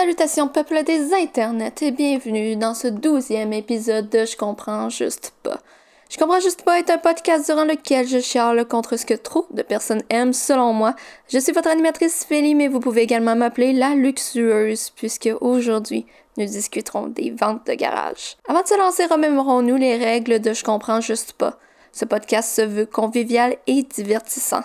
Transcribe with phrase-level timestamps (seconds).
[0.00, 5.58] Salutations peuple des internets et bienvenue dans ce douzième épisode de Je comprends juste pas.
[6.08, 9.46] Je comprends juste pas est un podcast durant lequel je chiale contre ce que trop
[9.50, 10.94] de personnes aiment selon moi.
[11.28, 16.06] Je suis votre animatrice Félie, mais vous pouvez également m'appeler la luxueuse puisque aujourd'hui
[16.38, 18.38] nous discuterons des ventes de garage.
[18.48, 21.58] Avant de se lancer, remémorons-nous les règles de Je comprends juste pas.
[21.92, 24.62] Ce podcast se veut convivial et divertissant.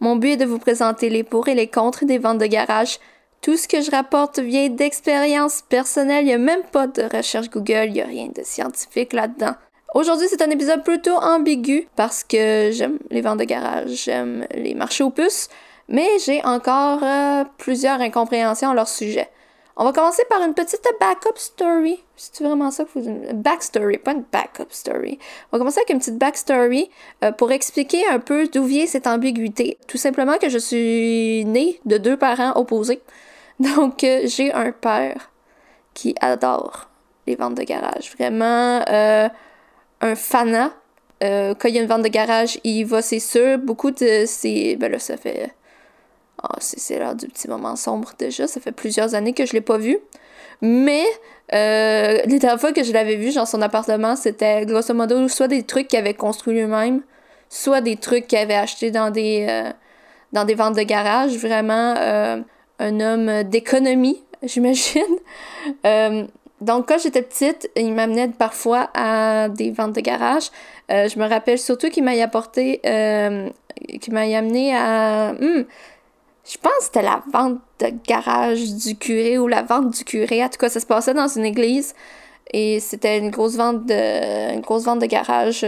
[0.00, 2.98] Mon but est de vous présenter les pour et les contre des ventes de garage
[3.44, 7.50] tout ce que je rapporte vient d'expérience personnelle, il n'y a même pas de recherche
[7.50, 9.52] Google, il n'y a rien de scientifique là-dedans.
[9.94, 14.72] Aujourd'hui, c'est un épisode plutôt ambigu parce que j'aime les ventes de garage, j'aime les
[14.72, 15.50] marchés aux puces,
[15.88, 19.28] mais j'ai encore euh, plusieurs incompréhensions à leur sujet.
[19.76, 22.02] On va commencer par une petite backup story.
[22.16, 25.18] C'est vraiment ça que vous backstory, pas une backup story.
[25.52, 26.88] On va commencer avec une petite backstory
[27.22, 29.76] euh, pour expliquer un peu d'où vient cette ambiguïté.
[29.86, 33.02] Tout simplement que je suis née de deux parents opposés.
[33.60, 35.30] Donc, euh, j'ai un père
[35.94, 36.88] qui adore
[37.26, 38.12] les ventes de garage.
[38.16, 39.28] Vraiment euh,
[40.00, 40.72] un fanat.
[41.22, 43.58] Euh, quand il y a une vente de garage, il va, c'est sûr.
[43.58, 44.76] Beaucoup de ces.
[44.76, 45.54] Ben là, ça fait.
[46.42, 48.46] Oh, c'est l'heure du petit moment sombre déjà.
[48.46, 49.98] Ça fait plusieurs années que je l'ai pas vu.
[50.60, 51.04] Mais
[51.54, 55.48] euh, les dernières fois que je l'avais vu, dans son appartement, c'était grosso modo soit
[55.48, 57.02] des trucs qu'il avait construits lui-même,
[57.48, 59.70] soit des trucs qu'il avait achetés dans des,
[60.32, 61.36] dans des ventes de garage.
[61.36, 61.94] Vraiment
[62.78, 65.02] un homme d'économie, j'imagine.
[65.86, 66.24] Euh,
[66.60, 70.50] donc, quand j'étais petite, il m'amenait parfois à des ventes de garage.
[70.90, 73.48] Euh, je me rappelle surtout qu'il m'a apporté, euh,
[74.00, 75.32] qu'il m'a amené à.
[75.32, 75.64] Hmm,
[76.46, 80.44] je pense que c'était la vente de garage du curé ou la vente du curé.
[80.44, 81.94] En tout cas, ça se passait dans une église.
[82.52, 85.66] Et c'était une grosse vente de, une grosse vente de garage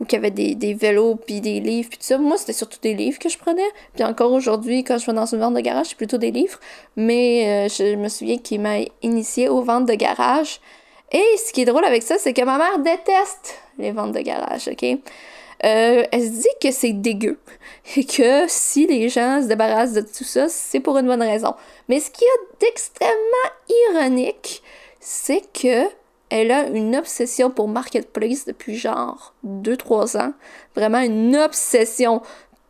[0.00, 2.18] où il y avait des, vélos, puis des livres, puis tout ça.
[2.18, 3.68] Moi, c'était surtout des livres que je prenais.
[3.94, 6.58] Puis encore aujourd'hui, quand je vais dans une vente de garage, c'est plutôt des livres.
[6.96, 10.60] Mais euh, je me souviens qu'il m'a initié aux ventes de garage.
[11.12, 14.20] Et ce qui est drôle avec ça, c'est que ma mère déteste les ventes de
[14.20, 14.82] garage, OK?
[15.64, 17.38] Euh, elle se dit que c'est dégueu
[17.96, 21.54] et que si les gens se débarrassent de tout ça, c'est pour une bonne raison.
[21.88, 23.12] Mais ce qui est d'extrêmement
[23.92, 24.62] ironique,
[24.98, 25.86] c'est que
[26.32, 30.32] elle a une obsession pour Marketplace depuis genre 2-3 ans.
[30.74, 32.22] Vraiment une obsession.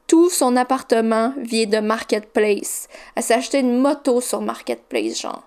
[0.08, 2.88] Tout son appartement vient de Marketplace.
[3.14, 5.44] Elle s'est acheté une moto sur Marketplace, genre.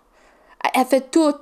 [0.73, 1.35] Elle fait tout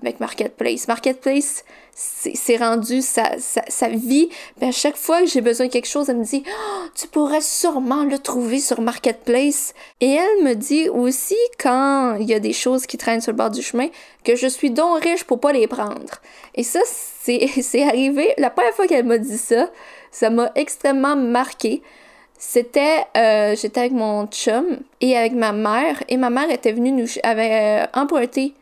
[0.00, 0.88] avec Marketplace.
[0.88, 4.28] Marketplace, c'est rendu sa, sa, vie.
[4.60, 7.40] à chaque fois que j'ai besoin de quelque chose, elle me dit oh, Tu pourrais
[7.40, 9.74] sûrement le trouver sur Marketplace.
[10.00, 13.38] Et elle me dit aussi, quand il y a des choses qui traînent sur le
[13.38, 13.88] bord du chemin,
[14.24, 16.20] que je suis donc riche pour pas les prendre.
[16.54, 18.34] Et ça, c'est arrivé.
[18.38, 19.70] La première fois qu'elle m'a dit ça,
[20.10, 21.82] ça m'a extrêmement marqué.
[22.36, 26.90] C'était, euh, j'étais avec mon chum et avec ma mère, et ma mère était venue
[26.90, 28.54] nous, avait euh, emprunté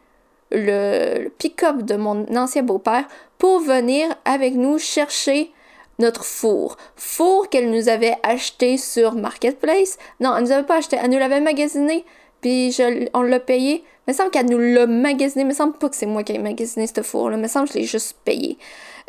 [0.53, 3.07] le, pick-up de mon ancien beau-père
[3.39, 5.53] pour venir avec nous chercher
[5.99, 6.77] notre four.
[6.97, 9.99] Four qu'elle nous avait acheté sur Marketplace.
[10.21, 12.05] Non, elle nous avait pas acheté, elle nous l'avait magasiné,
[12.41, 13.85] puis je, on l'a payé.
[14.07, 15.43] Il me semble qu'elle nous l'a magasiné.
[15.43, 17.37] Il me semble pas que c'est moi qui ai magasiné ce four-là.
[17.37, 18.59] Il me semble que je l'ai juste payé.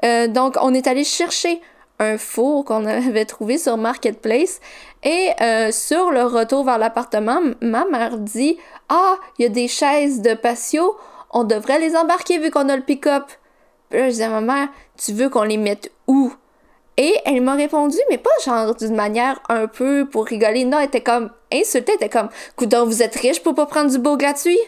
[0.06, 1.60] Euh, donc, on est allé chercher
[2.00, 4.60] un four qu'on avait trouvé sur Marketplace.
[5.04, 8.58] Et euh, sur le retour vers l'appartement, ma mère dit
[8.90, 10.96] Ah, il y a des chaises de patio
[11.34, 13.26] on devrait les embarquer vu qu'on a le pick-up.
[13.90, 14.68] Puis là, je disais à ma mère,
[14.98, 16.34] tu veux qu'on les mette où?
[16.96, 20.64] Et elle m'a répondu, mais pas genre d'une manière un peu pour rigoler.
[20.64, 23.90] Non, elle était comme insultée, elle était comme, coudon, vous êtes riche pour pas prendre
[23.90, 24.60] du beau gratuit?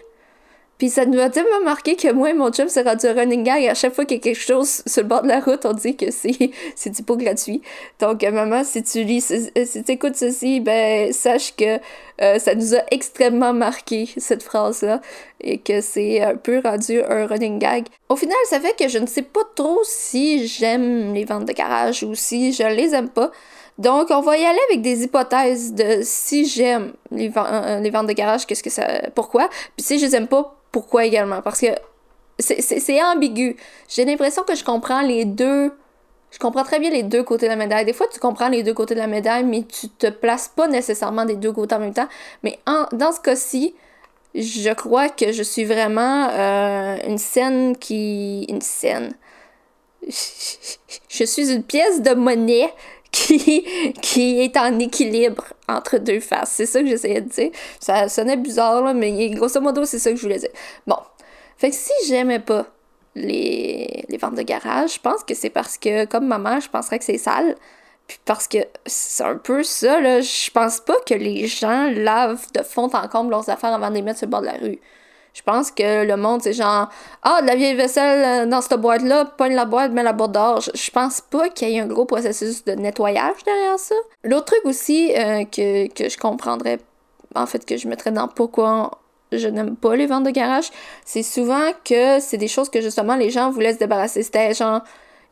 [0.77, 3.65] Puis ça nous a tellement marqué que moi et mon chum s'est rendu running gag.
[3.65, 5.71] À chaque fois qu'il y a quelque chose sur le bord de la route, on
[5.71, 6.31] dit que c'est,
[6.89, 7.61] du pot gratuit.
[8.01, 11.79] Donc, euh, maman, si tu lis, euh, si tu écoutes ceci, ben, sache que
[12.21, 14.99] euh, ça nous a extrêmement marqué, cette phrase-là,
[15.39, 17.85] et que c'est un peu rendu un running gag.
[18.09, 21.53] Au final, ça fait que je ne sais pas trop si j'aime les ventes de
[21.53, 23.31] garage ou si je les aime pas.
[23.77, 27.31] Donc, on va y aller avec des hypothèses de si j'aime les,
[27.81, 28.87] les, ventes de garage, qu'est-ce que ça.
[29.13, 29.49] Pourquoi?
[29.75, 31.41] Puis si je les aime pas, pourquoi également?
[31.41, 31.67] Parce que
[32.37, 33.55] c'est ambigu.
[33.87, 35.71] J'ai l'impression que je comprends les deux.
[36.31, 37.85] Je comprends très bien les deux côtés de la médaille.
[37.85, 40.67] Des fois, tu comprends les deux côtés de la médaille, mais tu te places pas
[40.67, 42.09] nécessairement des deux côtés en même temps.
[42.43, 42.59] Mais
[42.91, 43.73] dans ce cas-ci,
[44.33, 48.45] je crois que je suis vraiment euh, une scène qui.
[48.49, 49.13] Une scène.
[51.09, 52.71] Je suis une pièce de monnaie
[53.15, 56.51] qui, est en équilibre entre deux faces.
[56.51, 57.51] C'est ça que j'essayais de dire.
[57.79, 60.49] Ça sonnait bizarre, là, mais grosso modo, c'est ça que je voulais dire.
[60.85, 60.97] Bon.
[61.57, 62.65] Fait que si j'aimais pas
[63.15, 66.69] les, les ventes de garage, je pense que c'est parce que, comme ma mère, je
[66.69, 67.55] penserais que c'est sale.
[68.07, 70.21] Puis parce que c'est un peu ça, là.
[70.21, 73.95] Je pense pas que les gens lavent de fond en comble leurs affaires avant de
[73.95, 74.79] les mettre sur le bord de la rue.
[75.35, 76.89] Je pense que le monde, c'est genre
[77.21, 80.31] Ah, de la vieille vaisselle euh, dans cette boîte-là, pogne la boîte, mets la boîte
[80.31, 80.61] dehors.
[80.61, 83.95] Je, pense pas qu'il y ait un gros processus de nettoyage derrière ça.
[84.23, 86.79] L'autre truc aussi euh, que, que je comprendrais,
[87.35, 88.91] en fait, que je mettrais dans pourquoi
[89.33, 90.69] je n'aime pas les ventes de garage,
[91.03, 94.23] c'est souvent que c'est des choses que justement les gens voulaient se débarrasser.
[94.23, 94.81] C'était genre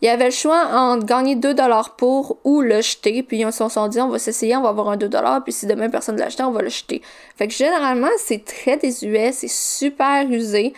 [0.04, 3.24] il y avait le choix entre gagner 2$ pour ou le jeter.
[3.24, 5.44] Puis ils se sont dit, on va s'essayer, on va avoir un 2$.
[5.44, 7.02] Puis si demain personne ne l'a acheté, on va le jeter.
[7.38, 10.74] Fait que généralement, c'est très désuet, c'est super usé.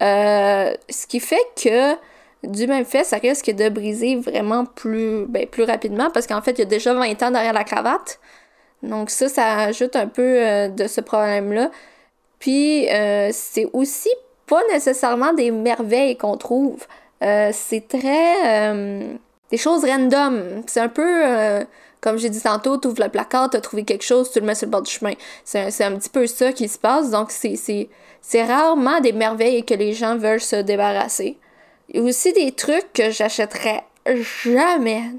[0.00, 1.94] Euh, ce qui fait que
[2.42, 6.52] du même fait, ça risque de briser vraiment plus, ben, plus rapidement parce qu'en fait,
[6.52, 8.18] il y a déjà 20 ans derrière la cravate.
[8.82, 11.70] Donc ça, ça ajoute un peu euh, de ce problème-là.
[12.38, 14.08] Puis euh, c'est aussi
[14.46, 16.86] pas nécessairement des merveilles qu'on trouve.
[17.22, 18.70] Euh, c'est très.
[18.72, 19.14] Euh,
[19.50, 20.62] des choses random.
[20.66, 21.26] C'est un peu.
[21.26, 21.64] Euh,
[22.00, 24.46] comme j'ai dit tantôt, tu ouvres le placard, tu as trouvé quelque chose, tu le
[24.46, 25.12] mets sur le bord du chemin.
[25.44, 27.10] C'est un, petit peu ça qui se passe.
[27.10, 31.36] Donc, c'est rarement des merveilles que les gens veulent se débarrasser.
[31.90, 35.10] Il y a aussi des trucs que j'achèterais jamais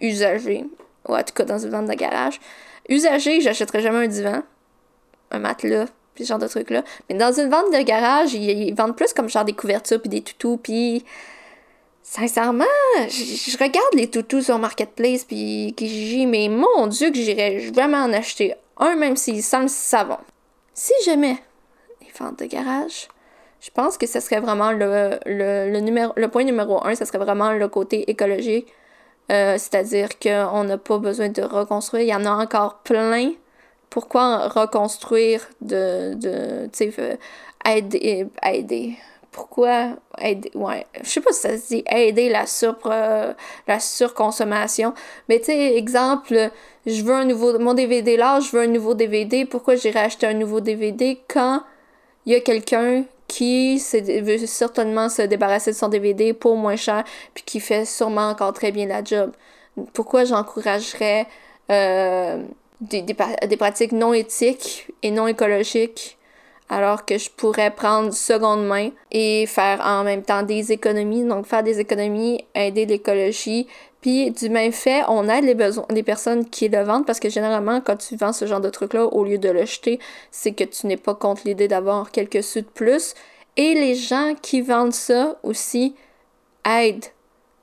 [0.00, 0.64] usagés.
[1.08, 2.38] Ou en tout cas, dans une vente de garage.
[2.88, 4.42] Usagé, j'achèterais jamais un divan,
[5.32, 5.86] un matelas,
[6.24, 6.82] ce genre de trucs-là.
[7.08, 10.22] Mais dans une vente de garage, ils, vendent plus comme genre des couvertures puis des
[10.22, 11.04] toutous, puis
[12.02, 12.64] sincèrement,
[13.08, 18.12] je, regarde les toutous sur Marketplace puis Kijiji, mais mon Dieu que j'irais vraiment en
[18.12, 20.18] acheter un, même s'il sent le savon.
[20.74, 21.36] Si jamais
[22.00, 23.08] les ventes de garage,
[23.60, 27.18] je pense que ce serait vraiment le, le, numéro, le point numéro un, ce serait
[27.18, 28.72] vraiment le côté écologique.
[29.30, 32.02] Euh, c'est-à-dire qu'on n'a pas besoin de reconstruire.
[32.02, 33.32] Il y en a encore plein
[33.90, 37.16] pourquoi reconstruire de, de tu sais, euh,
[37.66, 38.96] aider, aider?
[39.30, 39.90] Pourquoi
[40.20, 43.32] aider, ouais, je sais pas si ça se dit aider la, sur, euh,
[43.66, 44.94] la surconsommation,
[45.28, 46.50] mais tu sais, exemple,
[46.86, 50.26] je veux un nouveau, mon DVD là, je veux un nouveau DVD, pourquoi j'irais acheter
[50.26, 51.62] un nouveau DVD quand
[52.26, 53.76] il y a quelqu'un qui
[54.22, 57.04] veut certainement se débarrasser de son DVD pour moins cher,
[57.34, 59.32] puis qui fait sûrement encore très bien la job?
[59.92, 61.26] Pourquoi j'encouragerais
[61.70, 62.42] euh,
[62.80, 66.18] des, des, pratiques non éthiques et non écologiques
[66.68, 71.46] alors que je pourrais prendre seconde main et faire en même temps des économies, donc
[71.46, 73.66] faire des économies, aider l'écologie,
[74.00, 77.28] puis du même fait, on aide les besoins les personnes qui le vendent parce que
[77.28, 79.98] généralement quand tu vends ce genre de truc là au lieu de le jeter,
[80.30, 83.14] c'est que tu n'es pas contre l'idée d'avoir quelques sous de plus.
[83.56, 85.96] Et les gens qui vendent ça aussi
[86.64, 87.06] aident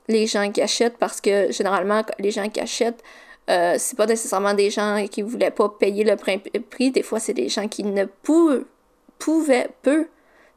[0.08, 3.02] les gens qui achètent parce que généralement les gens qui achètent
[3.48, 6.90] euh, c'est pas nécessairement des gens qui voulaient pas payer le prix.
[6.90, 10.06] Des fois, c'est des gens qui ne pouvaient, peu.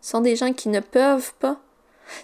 [0.02, 1.58] Ce sont des gens qui ne peuvent pas.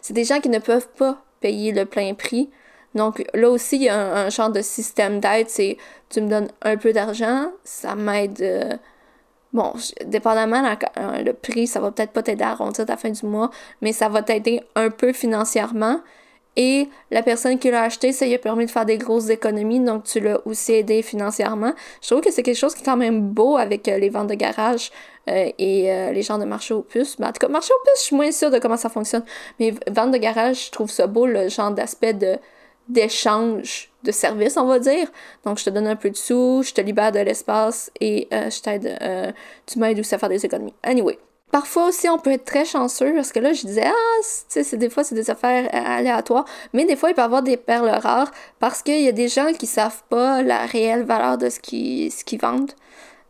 [0.01, 2.49] C'est des gens qui ne peuvent pas payer le plein prix.
[2.95, 5.49] Donc là aussi, il y a un, genre de système d'aide.
[5.49, 5.77] C'est
[6.09, 8.41] tu me donnes un peu d'argent, ça m'aide.
[8.41, 8.77] Euh,
[9.53, 9.73] bon,
[10.05, 10.63] dépendamment
[10.97, 13.51] euh, le prix, ça va peut-être pas t'aider à arrondir à la fin du mois,
[13.81, 15.99] mais ça va t'aider un peu financièrement.
[16.57, 19.81] Et la personne qui l'a acheté, ça lui a permis de faire des grosses économies,
[19.81, 21.73] donc tu l'as aussi aidé financièrement.
[22.01, 24.27] Je trouve que c'est quelque chose qui est quand même beau avec euh, les ventes
[24.27, 24.91] de garage
[25.29, 27.19] euh, et euh, les gens de marché aux puces.
[27.19, 29.25] Mais en tout cas, marché aux puces, je suis moins sûre de comment ça fonctionne.
[29.59, 32.37] Mais vente de garage, je trouve ça beau, le genre d'aspect de
[32.87, 35.07] d'échange de services, on va dire.
[35.43, 38.61] Donc, je te donne un peu de sous, je te libère de l'espace et je
[38.61, 38.95] t'aide,
[39.65, 40.75] tu m'aides aussi à faire des économies.
[40.83, 41.17] Anyway,
[41.55, 44.89] Parfois aussi, on peut être très chanceux parce que là, je disais, ah, c'est des
[44.89, 48.29] fois, c'est des affaires aléatoires, mais des fois, il peut y avoir des perles rares
[48.59, 52.11] parce qu'il y a des gens qui savent pas la réelle valeur de ce qu'ils
[52.11, 52.73] ce qu'ils vendent.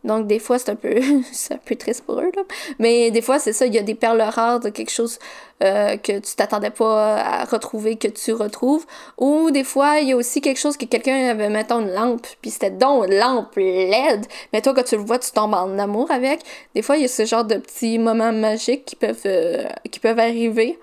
[0.06, 0.94] Donc, des fois, c'est un peu,
[1.32, 2.42] c'est un peu triste pour eux, là.
[2.78, 5.18] Mais des fois, c'est ça, il y a des perles rares de quelque chose
[5.64, 8.86] euh, que tu t'attendais pas à retrouver, que tu retrouves.
[9.18, 12.26] Ou des fois, il y a aussi quelque chose que quelqu'un avait, mettons, une lampe,
[12.40, 14.26] puis c'était donc une lampe LED.
[14.52, 16.40] Mais toi, quand tu le vois, tu tombes en amour avec.
[16.74, 19.98] Des fois, il y a ce genre de petits moments magiques qui peuvent, euh, qui
[19.98, 20.78] peuvent arriver.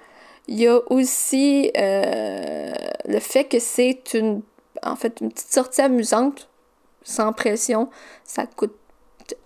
[0.48, 2.74] Il y a aussi euh,
[3.06, 4.42] le fait que c'est une,
[4.84, 6.50] en fait, une petite sortie amusante,
[7.04, 7.90] sans pression.
[8.26, 8.76] Ça coûte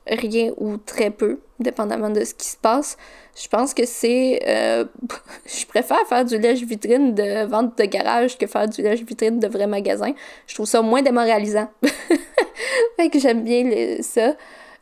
[0.08, 2.98] rien ou très peu, dépendamment de ce qui se passe.
[3.36, 4.42] Je pense que c'est...
[4.48, 4.86] Euh,
[5.46, 9.68] je préfère faire du lèche-vitrine de vente de garage que faire du lèche-vitrine de vrai
[9.68, 10.14] magasin.
[10.48, 11.70] Je trouve ça moins démoralisant.
[12.98, 14.36] fait que j'aime bien ça.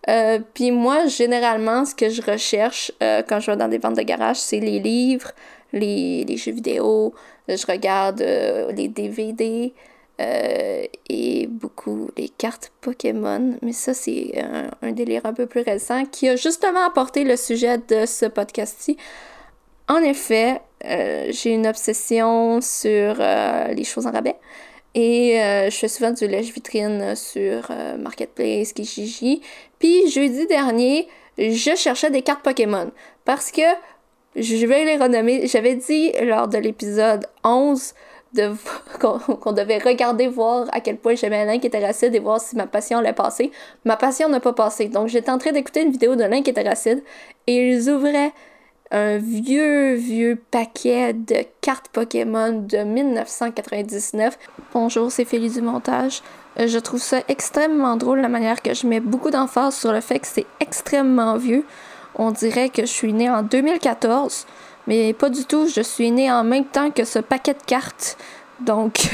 [0.07, 3.97] Euh, puis moi, généralement, ce que je recherche euh, quand je vais dans des ventes
[3.97, 5.31] de garage, c'est les livres,
[5.73, 7.13] les, les jeux vidéo.
[7.47, 9.73] Je regarde les DVD.
[10.21, 13.57] Euh, et beaucoup les cartes Pokémon.
[13.61, 14.41] Mais ça, c'est
[14.81, 18.95] un, délire un peu plus récent qui a justement apporté le sujet de ce podcast-ci.
[19.89, 24.37] En effet, euh, j'ai une obsession sur euh, les choses en rabais.
[24.97, 25.37] Et
[25.69, 27.69] je fais souvent du lèche-vitrine sur
[27.99, 29.41] Marketplace, Kijiji.
[29.77, 32.91] Puis jeudi dernier, je cherchais des cartes Pokémon.
[33.25, 33.61] parce que
[34.37, 35.47] je vais les renommer.
[35.47, 37.93] J'avais dit lors de l'épisode 11
[38.99, 42.99] qu'on, devait regarder, voir à quel point j'aimais Link Racide et voir si ma passion
[42.99, 43.51] allait passer.
[43.83, 44.87] Ma passion n'a pas passé.
[44.87, 47.03] Donc j'étais en train d'écouter une vidéo de Link Racide
[47.47, 48.31] et ils ouvraient
[48.91, 54.37] un vieux, vieux paquet de cartes Pokémon de 1999.
[54.73, 56.21] Bonjour, c'est Félix du montage.
[56.59, 60.01] Euh, je trouve ça extrêmement drôle la manière que je mets beaucoup d'emphase sur le
[60.01, 61.65] fait que c'est extrêmement vieux.
[62.15, 64.45] On dirait que je suis née en 2014,
[64.87, 65.67] mais pas du tout.
[65.67, 68.17] Je suis née en même temps que ce paquet de cartes.
[68.61, 68.97] Donc,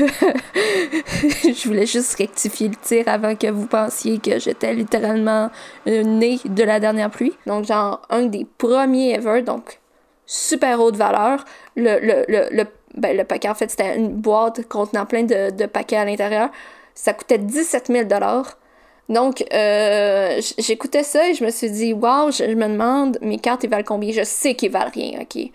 [1.23, 5.49] je voulais juste rectifier le tir avant que vous pensiez que j'étais littéralement
[5.87, 7.33] euh, née de la dernière pluie.
[7.47, 9.79] Donc, genre, un des premiers ever, donc
[10.27, 11.43] super haute valeur.
[11.75, 15.65] Le, le, le, ben, le paquet, en fait, c'était une boîte contenant plein de, de
[15.65, 16.49] paquets à l'intérieur.
[16.93, 18.05] Ça coûtait 17 000
[19.09, 23.63] donc, euh, j'écoutais ça et je me suis dit, wow, je, me demande, mes cartes,
[23.63, 24.11] ils valent combien?
[24.11, 25.51] Je sais qu'ils valent rien, ok?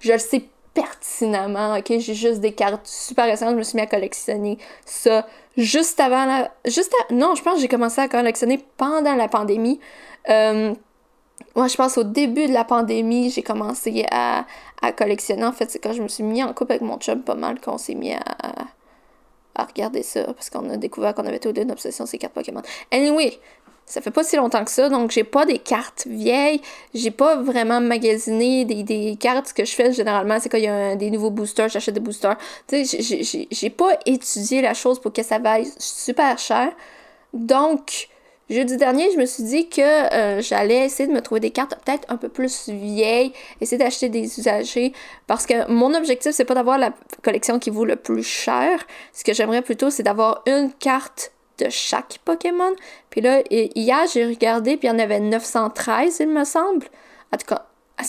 [0.00, 1.98] Je le sais pertinemment, ok?
[1.98, 5.26] J'ai juste des cartes super récentes, je me suis mis à collectionner ça
[5.56, 6.52] juste avant la.
[6.64, 9.80] Juste Non, je pense que j'ai commencé à collectionner pendant la pandémie.
[10.28, 10.72] Euh,
[11.56, 14.46] moi, je pense au début de la pandémie, j'ai commencé à,
[14.82, 15.44] à collectionner.
[15.44, 17.60] En fait, c'est quand je me suis mis en couple avec mon chum pas mal
[17.60, 18.52] qu'on s'est mis à à
[19.56, 22.62] regarder ça parce qu'on a découvert qu'on avait tous les une obsession ces cartes Pokémon.
[22.90, 23.38] Anyway,
[23.90, 26.60] ça fait pas si longtemps que ça, donc j'ai pas des cartes vieilles,
[26.94, 29.48] j'ai pas vraiment magasiné des, des cartes.
[29.48, 32.00] Ce que je fais généralement, c'est quand il y a des nouveaux boosters, j'achète des
[32.00, 32.36] boosters.
[32.68, 36.72] Tu sais, j'ai pas étudié la chose pour que ça vaille super cher.
[37.32, 38.08] Donc,
[38.50, 41.78] Jeudi dernier, je me suis dit que euh, j'allais essayer de me trouver des cartes
[41.84, 44.92] peut-être un peu plus vieilles, essayer d'acheter des usagers,
[45.28, 46.92] parce que mon objectif, c'est pas d'avoir la
[47.22, 48.84] collection qui vaut le plus cher.
[49.12, 52.72] Ce que j'aimerais plutôt, c'est d'avoir une carte de chaque Pokémon.
[53.10, 56.86] Puis là, hier, j'ai regardé, puis il y en avait 913, il me semble.
[57.32, 57.66] En tout cas,
[57.98, 58.02] ah,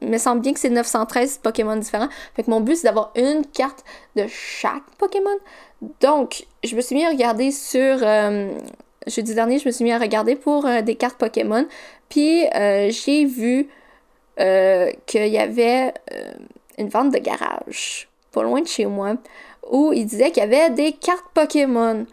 [0.00, 2.08] il me semble bien que c'est 913 Pokémon différents.
[2.36, 5.38] Fait que mon but, c'est d'avoir une carte de chaque Pokémon.
[6.00, 8.56] Donc, je me suis mis à regarder sur euh,
[9.08, 11.66] jeudi dernier, je me suis mis à regarder pour euh, des cartes Pokémon.
[12.08, 13.68] Puis euh, j'ai vu
[14.40, 15.92] euh, qu'il y avait
[16.78, 19.16] une vente de garage, pas loin de chez moi,
[19.70, 22.06] où il disait qu'il y avait des cartes Pokémon.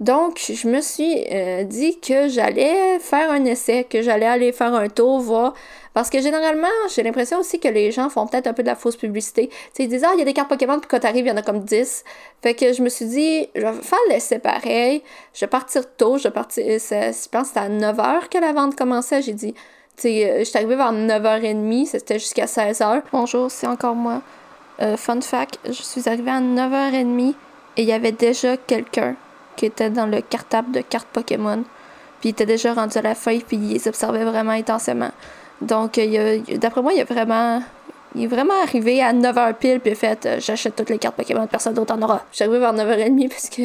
[0.00, 1.26] Donc, je me suis
[1.66, 5.54] dit que j'allais faire un essai, que j'allais aller faire un tour, voir
[5.92, 8.76] parce que généralement, j'ai l'impression aussi que les gens font peut-être un peu de la
[8.76, 9.50] fausse publicité.
[9.74, 11.32] Tu ils disent, ah, il y a des cartes Pokémon, puis quand t'arrives, il y
[11.32, 12.04] en a comme 10.
[12.42, 15.02] Fait que je me suis dit, je vais faire l'essai pareil.
[15.34, 16.16] Je vais partir tôt.
[16.16, 19.20] Je vais partir, je pense que c'était à 9h que la vente commençait.
[19.22, 23.02] J'ai dit, tu sais, euh, je suis arrivée vers 9h30, c'était jusqu'à 16h.
[23.12, 24.22] Bonjour, c'est encore moi.
[24.80, 27.34] Euh, fun fact, je suis arrivée à 9h30
[27.76, 29.16] et il y avait déjà quelqu'un
[29.56, 31.64] qui était dans le cartable de cartes Pokémon.
[32.20, 35.10] Puis il était déjà rendu à la feuille, puis il les observait vraiment intensément.
[35.60, 36.00] Donc,
[36.56, 37.62] d'après moi, il est vraiment.
[38.16, 41.46] Il est vraiment arrivé à 9h pile, puis fait euh, j'achète toutes les cartes Pokémon,
[41.46, 42.24] personne d'autre en aura.
[42.32, 43.62] J'arrive vers 9h30 parce que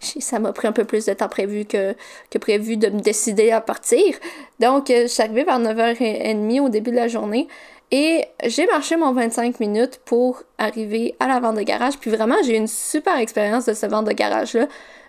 [0.20, 1.96] ça m'a pris un peu plus de temps prévu que,
[2.30, 4.14] que prévu de me décider à partir.
[4.58, 7.48] Donc, euh, arrivée vers 9h30 au début de la journée.
[7.92, 11.98] Et j'ai marché mon 25 minutes pour arriver à la vente de garage.
[11.98, 14.66] Puis vraiment, j'ai eu une super expérience de ce vente de garage-là.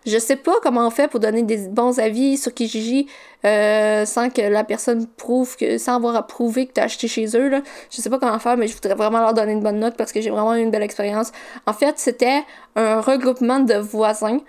[0.07, 3.07] Je sais pas comment on fait pour donner des bons avis sur Kijiji
[3.45, 7.07] euh, sans que la personne prouve que, sans avoir à prouver que tu as acheté
[7.07, 7.49] chez eux.
[7.49, 7.61] Là.
[7.91, 10.11] Je sais pas comment faire, mais je voudrais vraiment leur donner une bonne note parce
[10.11, 11.31] que j'ai vraiment eu une belle expérience.
[11.67, 12.41] En fait, c'était
[12.75, 14.39] un regroupement de voisins.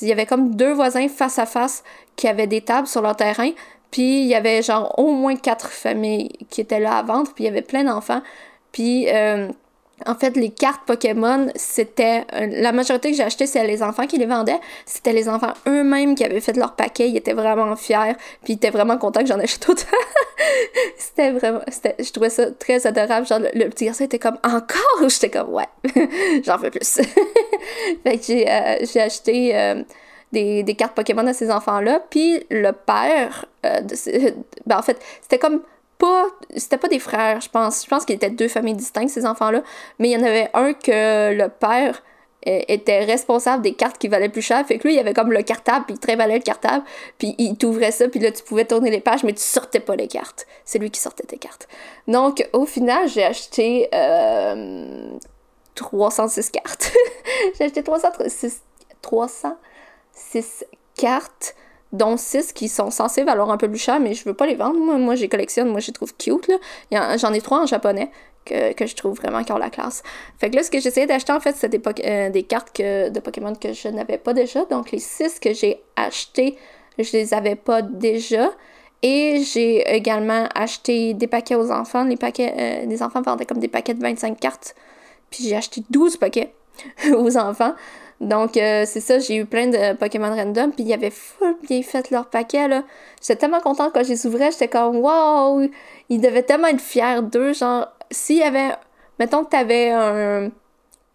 [0.00, 1.82] Il y avait comme deux voisins face à face
[2.14, 3.50] qui avaient des tables sur leur terrain.
[3.90, 7.32] Puis il y avait genre au moins quatre familles qui étaient là à vendre.
[7.34, 8.22] Puis il y avait plein d'enfants.
[8.72, 9.48] Puis euh,
[10.06, 12.24] en fait, les cartes Pokémon, c'était.
[12.34, 14.60] Euh, la majorité que j'ai acheté, c'était les enfants qui les vendaient.
[14.86, 17.08] C'était les enfants eux-mêmes qui avaient fait leur paquet.
[17.08, 18.14] Ils étaient vraiment fiers.
[18.44, 19.82] Puis ils étaient vraiment contents que j'en achète autant.
[20.96, 21.60] c'était vraiment.
[21.68, 23.26] Je trouvais ça très adorable.
[23.26, 25.08] Genre, le, petit garçon était comme encore?
[25.08, 25.68] J'étais comme ouais,
[26.44, 26.88] j'en veux plus.
[28.04, 29.82] fait que j'ai euh, acheté.
[30.30, 32.00] Euh, des, des, cartes Pokémon à ces enfants-là.
[32.10, 34.34] Puis le père, de,
[34.66, 35.62] ben en fait, c'était comme
[35.98, 36.26] pas.
[36.56, 37.84] C'était pas des frères, je pense.
[37.84, 39.62] Je pense qu'il était deux familles distinctes, ces enfants-là.
[39.98, 42.02] Mais il y en avait un que le père
[42.42, 44.64] était responsable des cartes qui valaient plus cher.
[44.66, 46.84] Fait que lui, il avait comme le cartable, puis il prévalait le cartable,
[47.18, 49.96] puis il t'ouvrait ça, puis là, tu pouvais tourner les pages, mais tu sortais pas
[49.96, 50.46] les cartes.
[50.64, 51.68] C'est lui qui sortait tes cartes.
[52.08, 55.10] Donc, au final, j'ai acheté euh,
[55.74, 56.92] 306 cartes.
[57.58, 58.62] j'ai acheté 306,
[60.30, 60.64] 306
[60.96, 61.54] cartes
[61.92, 64.54] dont 6 qui sont censés valoir un peu plus cher, mais je veux pas les
[64.54, 64.78] vendre.
[64.78, 66.50] Moi, moi j'ai collectionne, moi, je les trouve cute.
[66.92, 68.10] J'en ai trois en japonais
[68.44, 70.02] que, que, je trouve vraiment qui ont la classe.
[70.38, 73.20] Fait que là, ce que j'essayais d'acheter, en fait, c'était des, euh, cartes que, de
[73.20, 74.64] Pokémon que je n'avais pas déjà.
[74.66, 76.56] Donc, les 6 que j'ai achetés,
[76.98, 78.50] je les avais pas déjà.
[79.02, 82.04] Et j'ai également acheté des paquets aux enfants.
[82.04, 84.74] Les paquets, euh, les enfants vendaient comme des paquets de 25 cartes.
[85.30, 86.52] Puis j'ai acheté 12 paquets
[87.16, 87.74] aux enfants.
[88.20, 91.82] Donc, euh, c'est ça, j'ai eu plein de Pokémon random, puis ils avaient full bien
[91.82, 92.82] fait leur paquet, là.
[93.22, 95.62] J'étais tellement contente quand je les ouvrais, j'étais comme, wow!
[96.10, 98.76] Ils devaient tellement être fiers d'eux, genre, s'il y avait,
[99.18, 100.50] mettons que t'avais un,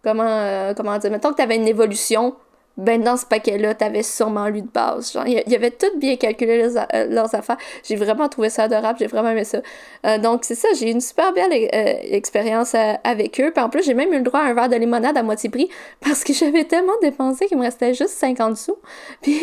[0.02, 2.34] comment, euh, comment dire, mettons que t'avais une évolution
[2.76, 5.12] ben dans ce paquet-là, t'avais sûrement lu de base.
[5.12, 7.56] Genre, il y tout bien calculé euh, leurs, affaires.
[7.82, 9.58] J'ai vraiment trouvé ça adorable, j'ai vraiment aimé ça.
[10.04, 13.50] Euh, donc c'est ça, j'ai eu une super belle euh, expérience avec eux.
[13.50, 15.48] Puis en plus, j'ai même eu le droit à un verre de limonade à moitié
[15.48, 15.68] prix
[16.00, 18.76] parce que j'avais tellement dépensé qu'il me restait juste 50 sous.
[19.22, 19.40] Puis,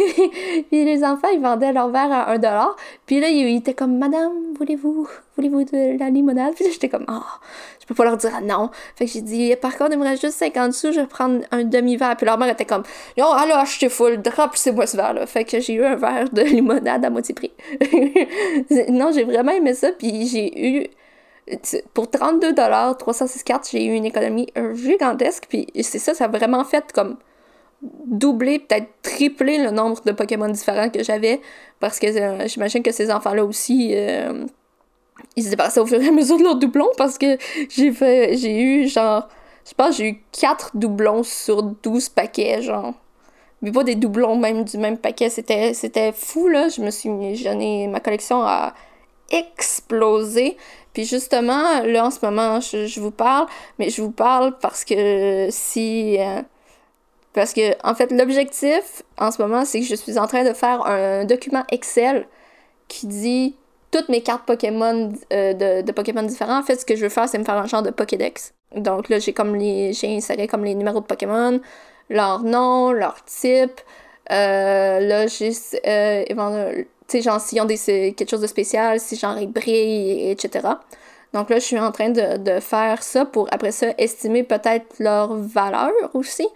[0.70, 2.76] puis les enfants, ils vendaient leur verre à 1 dollar.
[3.06, 6.54] Puis là, ils étaient comme, Madame, voulez-vous voulez-vous de la limonade?
[6.54, 7.22] Puis là, j'étais comme, oh,
[7.84, 8.70] je peux pas leur dire non.
[8.96, 11.42] Fait que j'ai dit, par contre, il me reste juste 50 sous, je vais prendre
[11.52, 12.16] un demi-verre.
[12.16, 12.84] Puis leur mère était comme,
[13.18, 14.22] yo, alors, achetez full,
[14.54, 15.26] c'est moi ce verre-là.
[15.26, 17.52] Fait que j'ai eu un verre de limonade à moitié prix.
[18.90, 19.92] non, j'ai vraiment aimé ça.
[19.92, 20.88] Puis j'ai eu,
[21.94, 25.48] pour 32 306 cartes, j'ai eu une économie gigantesque.
[25.50, 27.18] Puis c'est ça, ça a vraiment fait comme
[28.06, 31.42] doubler, peut-être tripler le nombre de Pokémon différents que j'avais.
[31.82, 33.92] Parce que euh, j'imagine que ces enfants-là aussi.
[33.94, 34.46] Euh,
[35.36, 37.38] ils se débarrassaient au fur et à mesure de leurs doublons parce que
[37.70, 39.28] j'ai fait j'ai eu genre
[39.68, 42.94] je pense j'ai eu 4 doublons sur 12 paquets genre.
[43.62, 45.30] Mais pas des doublons même du même paquet.
[45.30, 46.68] C'était c'était fou là.
[46.68, 48.74] Je me suis j'en ai ma collection a
[49.32, 50.58] explosé.
[50.94, 53.48] Puis justement là en ce moment je, vous parle
[53.80, 56.42] mais je vous parle parce que si euh,
[57.34, 60.54] parce que en fait l'objectif en ce moment c'est que je suis en train de
[60.54, 62.28] faire un document Excel
[62.88, 63.56] qui dit
[63.94, 66.60] toutes mes cartes Pokémon euh, de, Pokémon différents.
[66.60, 68.54] En fait, ce que je veux faire, c'est me faire un genre de Pokédex.
[68.76, 69.94] Donc là, j'ai comme les.
[69.94, 71.62] J'ai inséré comme les numéros de Pokémon,
[72.10, 73.80] leur nom, leur type.
[74.32, 75.52] Euh, là, j'ai.
[75.86, 76.84] Euh,
[77.22, 80.68] genre, s'ils ont des, quelque chose de spécial, si genre ils brillent, etc.
[81.36, 84.96] Donc là, je suis en train de, de faire ça pour après ça estimer peut-être
[84.98, 86.48] leur valeur aussi.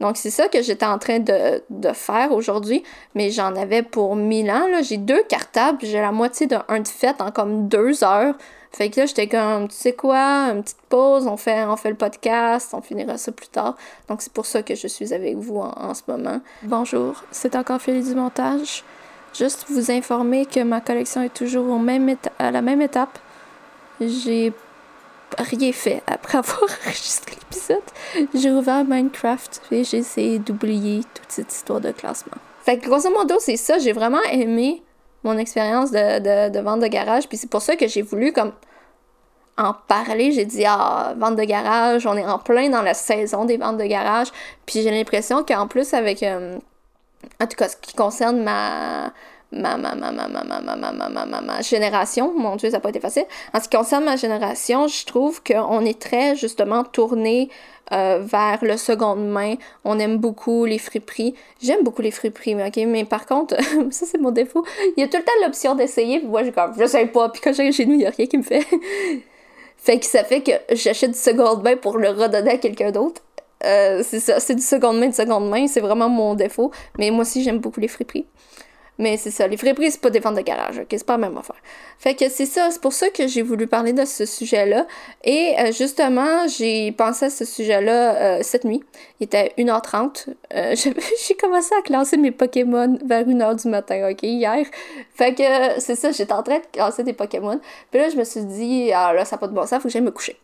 [0.00, 1.62] Donc, c'est ça que j'étais en train de,
[1.94, 2.82] faire aujourd'hui,
[3.14, 4.66] mais j'en avais pour 1000 ans.
[4.82, 8.34] J'ai deux cartables, j'ai la moitié d'un de fête en comme deux heures.
[8.72, 11.88] Fait que là, j'étais comme, tu sais quoi, une petite pause, on fait, on fait
[11.88, 13.74] le podcast, on finira ça plus tard.
[14.08, 16.40] Donc, c'est pour ça que je suis avec vous en, ce moment.
[16.62, 18.84] Bonjour, c'est encore Félix du montage.
[19.32, 21.80] Juste vous informer que ma collection est toujours au
[22.38, 23.18] à la même étape.
[24.00, 24.52] J'ai
[25.38, 28.28] rien fait après avoir enregistré l'épisode.
[28.34, 32.36] J'ai ouvert Minecraft et j'ai essayé d'oublier toute cette histoire de classement.
[32.64, 33.78] Fait que grosso modo, c'est ça.
[33.78, 34.82] J'ai vraiment aimé
[35.22, 37.28] mon expérience de, de, vente de garage.
[37.28, 38.52] Puis c'est pour ça que j'ai voulu comme
[39.56, 40.32] en parler.
[40.32, 43.78] J'ai dit, ah, vente de garage, on est en plein dans la saison des ventes
[43.78, 44.28] de garage.
[44.66, 46.58] Puis j'ai l'impression qu'en plus, avec, euh,
[47.40, 49.12] en tout cas, ce qui concerne ma,
[49.52, 52.32] ma, ma, ma, ma, ma, ma, ma, ma, ma, ma, ma, génération.
[52.36, 53.24] Mon Dieu, ça n'a pas été facile.
[53.54, 57.48] En ce qui concerne ma génération, je trouve qu'on est très, justement, tourné
[57.92, 59.54] euh, vers le seconde main.
[59.84, 61.34] On aime beaucoup les friperies.
[61.62, 63.56] J'aime beaucoup les friperies, mais ok, mais par contre,
[63.90, 64.64] ça c'est mon défaut.
[64.96, 67.40] Il y a tout le temps l'option d'essayer, moi j'ai comme, je sais pas, puis
[67.40, 68.66] quand j'arrive chez nous, il n'y a rien qui me fait.
[69.76, 73.22] fait que ça fait que j'achète du seconde main pour le redonner à quelqu'un d'autre.
[73.64, 76.72] Euh, c'est ça, c'est du seconde main, de seconde main, c'est vraiment mon défaut.
[76.98, 78.26] Mais moi aussi, j'aime beaucoup les friperies.
[78.98, 80.86] Mais c'est ça, les friperies, c'est pas des ventes de garage, ok?
[80.90, 81.56] C'est pas la même affaire.
[81.98, 84.86] Fait que c'est ça, c'est pour ça que j'ai voulu parler de ce sujet-là.
[85.22, 88.82] Et euh, justement, j'ai pensé à ce sujet-là euh, cette nuit.
[89.20, 90.28] Il était 1h30.
[90.54, 90.74] Euh,
[91.26, 94.64] j'ai commencé à classer mes Pokémon vers 1h du matin, ok, hier.
[95.14, 97.60] Fait que c'est ça, j'étais en train de classer des Pokémon.
[97.90, 99.88] Puis là, je me suis dit, ah là, ça n'a pas de bon sens, faut
[99.88, 100.38] que j'aille me coucher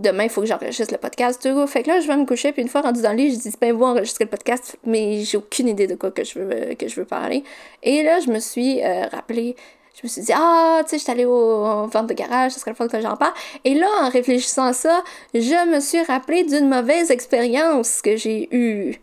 [0.00, 1.42] demain, il faut que j'enregistre le podcast.
[1.66, 3.38] Fait que là, je vais me coucher, puis une fois rendu dans le lit, je
[3.38, 6.74] dis, ben, vous enregistrer le podcast, mais j'ai aucune idée de quoi que je veux,
[6.74, 7.44] que je veux parler.
[7.82, 9.56] Et là, je me suis euh, rappelé,
[9.94, 12.60] je me suis dit, ah, tu sais, je suis allée au, vente de garage, ce
[12.60, 13.34] serait le fun que j'en parle.
[13.64, 15.02] Et là, en réfléchissant à ça,
[15.34, 19.00] je me suis rappelé d'une mauvaise expérience que j'ai eue.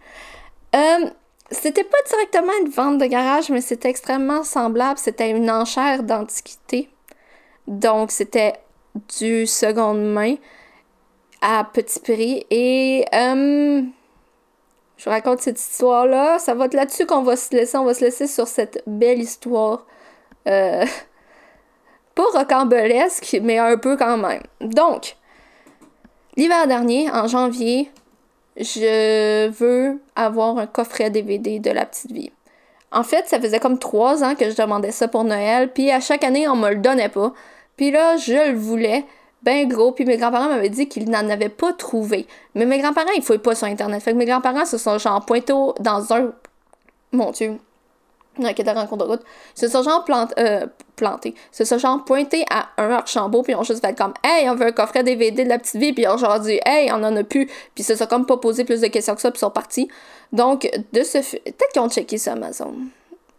[0.76, 1.10] Euh,
[1.52, 4.98] c'était pas directement une vente de garage, mais c'était extrêmement semblable.
[4.98, 6.90] C'était une enchère d'antiquité.
[7.68, 8.54] Donc, c'était
[9.20, 10.36] du seconde main
[11.72, 12.46] petit prix.
[12.50, 13.82] Et euh,
[14.98, 16.40] je raconte cette histoire-là.
[16.40, 17.78] Ça va être là-dessus qu'on va se laisser.
[17.78, 19.86] On va se laisser sur cette belle histoire.
[20.48, 20.86] Euh,
[22.16, 24.44] pas rocambolesque, mais un peu quand même.
[24.62, 25.18] Donc,
[26.38, 27.92] l'hiver dernier, en janvier,
[28.58, 32.32] je veux avoir un coffret DVD de La Petite Vie.
[32.92, 36.00] En fait, ça faisait comme trois ans que je demandais ça pour Noël, puis à
[36.00, 37.34] chaque année, on me le donnait pas.
[37.76, 39.04] Puis là, je le voulais
[39.46, 39.92] ben gros.
[39.92, 42.28] Puis mes grands-parents m'avaient dit qu'ils n'en avaient pas trouvé.
[42.56, 44.02] Mais mes grands-parents, ils fouillent pas sur Internet.
[44.02, 46.34] Fait que mes grands-parents se sont genre pointés dans un.
[47.12, 47.60] Mon Dieu.
[48.40, 49.22] Dans quelle rencontre de route.
[49.54, 50.66] Se sont genre plant, euh,
[50.98, 51.36] planté.
[51.52, 54.56] C'est ça, genre pointé à un Archambault, puis ils ont juste fait comme Hey, on
[54.56, 56.96] veut un coffret DVD de la petite vie, puis ils ont genre dit Hey, on
[56.96, 59.38] en a plus, puis ça s'est comme pas posé plus de questions que ça, puis
[59.38, 59.88] ils sont partis.
[60.34, 62.74] Donc, de ce peut-être qu'ils ont checké sur Amazon.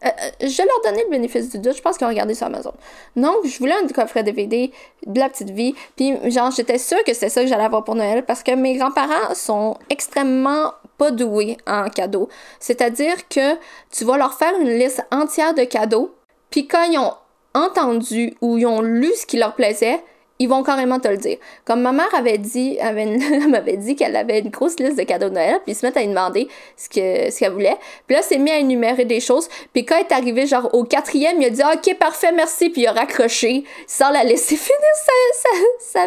[0.05, 2.47] Euh, euh, je leur donnais le bénéfice du doute, je pense qu'ils ont regardé sur
[2.47, 2.73] Amazon.
[3.17, 4.71] Donc, je voulais un coffret DVD
[5.07, 7.95] de la petite vie, puis genre, j'étais sûre que c'était ça que j'allais avoir pour
[7.95, 12.29] Noël, parce que mes grands-parents sont extrêmement pas doués en cadeaux.
[12.61, 13.55] C'est-à-dire que
[13.91, 16.15] tu vas leur faire une liste entière de cadeaux,
[16.51, 17.15] puis quand ils ont
[17.55, 20.03] entendu ou ils ont lu ce qui leur plaisait,
[20.39, 21.39] ils vont carrément te le dire.
[21.65, 23.07] Comme ma mère avait dit, avait
[23.49, 25.97] m'avait dit qu'elle avait une grosse liste de cadeaux de Noël, puis ils se mettent
[25.97, 27.77] à lui demander ce que ce qu'elle voulait.
[28.07, 29.49] Puis là, c'est mis à énumérer des choses.
[29.73, 32.83] Puis quand elle est arrivé genre au quatrième, il a dit ok parfait merci, puis
[32.83, 36.07] il a raccroché sans la laisser finir sa,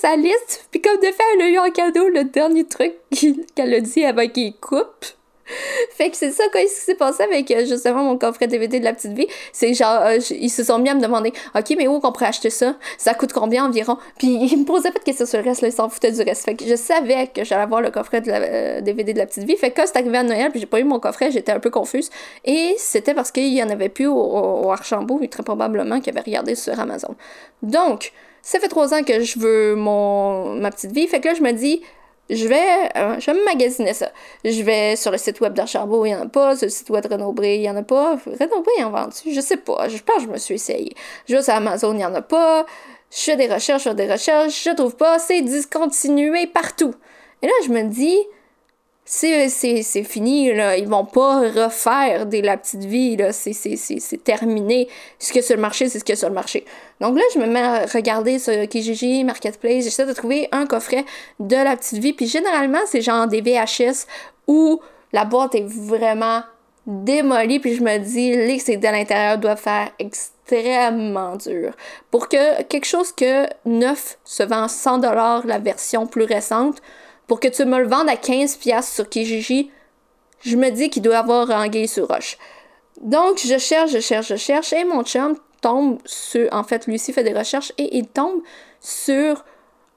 [0.00, 0.66] sa, liste.
[0.70, 2.94] Puis comme de fait, elle a eu en cadeau le dernier truc
[3.54, 5.04] qu'elle a dit avant qu'il coupe.
[5.90, 8.80] fait que c'est ça, quoi, ce qui s'est passé avec euh, justement mon coffret DVD
[8.80, 9.26] de la petite vie.
[9.52, 12.26] C'est genre, euh, ils se sont mis à me demander, OK, mais où qu'on pourrait
[12.26, 12.76] acheter ça?
[12.98, 13.98] Ça coûte combien environ?
[14.18, 16.22] Puis ils me posaient pas de questions sur le reste, là, ils s'en foutaient du
[16.22, 16.44] reste.
[16.44, 19.26] Fait que je savais que j'allais avoir le coffret de la DVD euh, de la
[19.26, 19.56] petite vie.
[19.56, 21.60] Fait que quand c'est arrivé à Noël, puis j'ai pas eu mon coffret, j'étais un
[21.60, 22.10] peu confuse.
[22.44, 26.24] Et c'était parce qu'il y en avait plus au, au, Archambault, très probablement qu'il avait
[26.24, 27.14] regardé sur Amazon.
[27.62, 28.12] Donc,
[28.42, 31.06] ça fait trois ans que je veux mon ma petite vie.
[31.06, 31.82] Fait que là, je me dis,
[32.30, 34.10] je vais, euh, je vais me magasiner ça.
[34.44, 36.56] Je vais sur le site web d'Archambault, il n'y en a pas.
[36.56, 38.16] Sur le site web de Renaud-Bré, il n'y en a pas.
[38.26, 39.32] Renaud-Bré, en vend-tu?
[39.32, 39.88] Je sais pas.
[39.88, 40.94] Je pense que je me suis essayé.
[41.28, 42.64] Je vais sur Amazon, il n'y en a pas.
[43.10, 45.18] Je fais des recherches, je fais des recherches, je trouve pas.
[45.18, 46.94] C'est discontinué partout.
[47.42, 48.18] Et là, je me dis,
[49.04, 50.76] c'est fini, là.
[50.76, 53.16] Ils vont pas refaire des La Petite Vie.
[53.32, 54.88] C'est terminé.
[55.18, 56.64] Ce que sur le marché, c'est ce que sur le marché.
[57.00, 59.84] Donc là, je me mets à regarder sur Kijiji, Marketplace.
[59.84, 61.04] J'essaie de trouver un coffret
[61.40, 62.12] de La Petite Vie.
[62.12, 64.06] Puis généralement, c'est genre des VHS
[64.46, 64.80] où
[65.12, 66.42] la boîte est vraiment
[66.86, 67.58] démolie.
[67.58, 71.72] Puis je me dis, les CD de l'intérieur doivent faire extrêmement dur.
[72.10, 76.80] Pour que quelque chose que neuf se vend 100$ la version plus récente,
[77.26, 79.70] pour que tu me le vendes à 15$ sur Kijiji,
[80.40, 82.36] je me dis qu'il doit avoir anguille sur roche.
[83.00, 86.48] Donc, je cherche, je cherche, je cherche, et mon chum tombe sur.
[86.52, 88.42] En fait, lui aussi fait des recherches, et il tombe
[88.80, 89.44] sur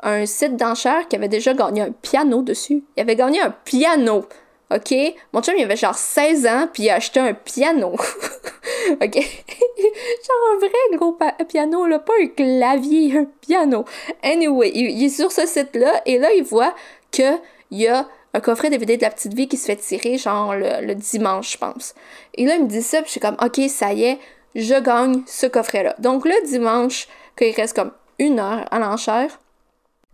[0.01, 2.83] un site d'enchères qui avait déjà gagné un piano dessus.
[2.95, 4.25] Il avait gagné un piano.
[4.73, 4.95] OK?
[5.33, 7.91] Mon chum, il avait genre 16 ans, puis il a acheté un piano.
[8.91, 9.15] OK?
[9.15, 13.85] genre un vrai gros piano, là, pas un clavier, un piano.
[14.23, 16.73] Anyway, il est sur ce site-là, et là, il voit
[17.15, 20.53] qu'il y a un coffret DVD de la petite vie qui se fait tirer, genre
[20.55, 21.95] le, dimanche, je pense.
[22.33, 24.19] Et là, il me dit ça, puis je suis comme, OK, ça y est,
[24.55, 25.95] je gagne ce coffret-là.
[25.99, 29.39] Donc, le dimanche, qu'il reste comme une heure à l'enchère,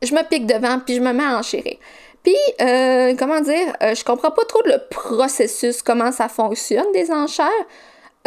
[0.01, 1.77] je me pique devant, puis je me mets à enchérir.
[2.23, 7.11] Puis, euh, comment dire, euh, je comprends pas trop le processus, comment ça fonctionne des
[7.11, 7.47] enchères.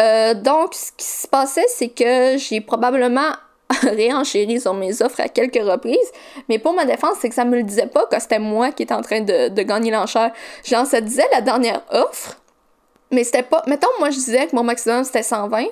[0.01, 3.33] Euh, donc, ce qui se passait, c'est que j'ai probablement
[3.89, 6.13] réenchéri sur mes offres à quelques reprises.
[6.49, 8.85] Mais pour ma défense, c'est que ça me le disait pas que c'était moi qui
[8.85, 10.33] étais en train de, gagner l'enchère.
[10.65, 12.39] Genre, ça disait la dernière offre,
[13.11, 13.63] mais c'était pas.
[13.67, 15.65] Mettons, moi, je disais que mon maximum c'était 120.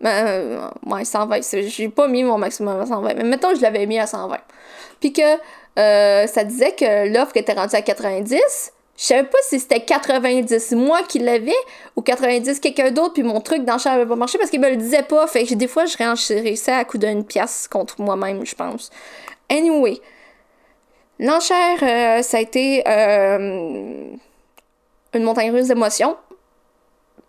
[0.00, 1.40] Mais, euh, ouais, 120.
[1.68, 3.14] J'ai pas mis mon maximum à 120.
[3.14, 4.36] Mais mettons, je l'avais mis à 120.
[5.00, 5.22] Puis que
[5.78, 8.72] euh, ça disait que l'offre était rendue à 90.
[8.96, 11.52] Je savais pas si c'était 90 moi qui l'avais
[11.96, 14.76] ou 90 quelqu'un d'autre, puis mon truc d'enchère avait pas marché parce qu'il me le
[14.76, 15.26] disait pas.
[15.26, 18.90] Fait que des fois, je réenchérais ça à coup d'une pièce contre moi-même, je pense.
[19.48, 20.00] Anyway,
[21.18, 24.12] l'enchère, euh, ça a été euh,
[25.12, 26.16] une montagne russe d'émotions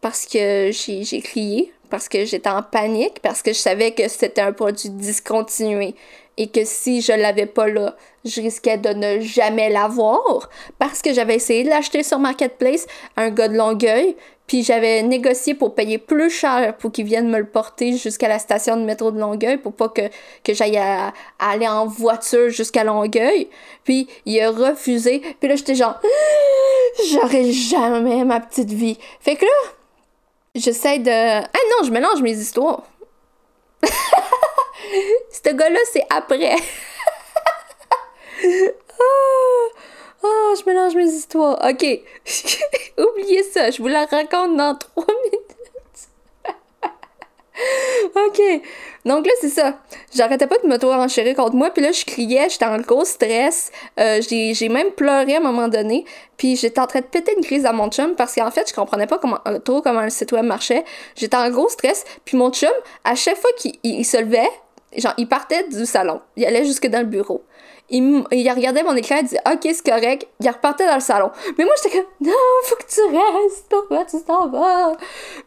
[0.01, 4.41] parce que j'ai crié, parce que j'étais en panique, parce que je savais que c'était
[4.41, 5.95] un produit discontinué
[6.37, 7.95] et que si je l'avais pas là,
[8.25, 13.29] je risquais de ne jamais l'avoir parce que j'avais essayé de l'acheter sur Marketplace, un
[13.29, 14.15] gars de Longueuil,
[14.47, 18.37] puis j'avais négocié pour payer plus cher pour qu'il vienne me le porter jusqu'à la
[18.37, 20.03] station de métro de Longueuil pour pas que,
[20.43, 20.79] que j'aille
[21.39, 23.47] aller en voiture jusqu'à Longueuil.
[23.83, 25.21] Puis il a refusé.
[25.39, 25.99] Puis là, j'étais genre,
[27.11, 28.99] j'aurais jamais ma petite vie.
[29.19, 29.71] Fait que là,
[30.53, 31.09] j'essaie de...
[31.09, 32.83] Ah non, je mélange mes histoires.
[35.31, 36.55] Ce gars-là, c'est après.
[38.99, 39.69] oh,
[40.23, 41.59] oh, je mélange mes histoires.
[41.67, 41.85] Ok.
[42.97, 45.44] Oubliez ça, je vous la raconte dans trois minutes.
[48.15, 48.61] Ok.
[49.05, 49.79] Donc là, c'est ça.
[50.13, 51.69] J'arrêtais pas de me enchérir contre moi.
[51.69, 53.71] Puis là, je criais, j'étais en gros stress.
[53.99, 56.05] Euh, j'ai même pleuré à un moment donné.
[56.37, 58.73] Puis j'étais en train de péter une crise à mon chum parce qu'en fait, je
[58.73, 60.83] comprenais pas euh, trop comment le site web marchait.
[61.15, 62.03] J'étais en gros stress.
[62.25, 62.71] Puis mon chum,
[63.03, 64.49] à chaque fois qu'il se levait,
[64.97, 66.21] genre, il partait du salon.
[66.35, 67.43] Il allait jusque dans le bureau.
[67.91, 70.27] Il, il regardait mon écran et disait Ok, c'est correct.
[70.39, 71.29] Il repartait dans le salon.
[71.57, 73.67] Mais moi, j'étais comme Non, faut que tu restes.
[73.69, 74.93] Pourquoi tu t'en vas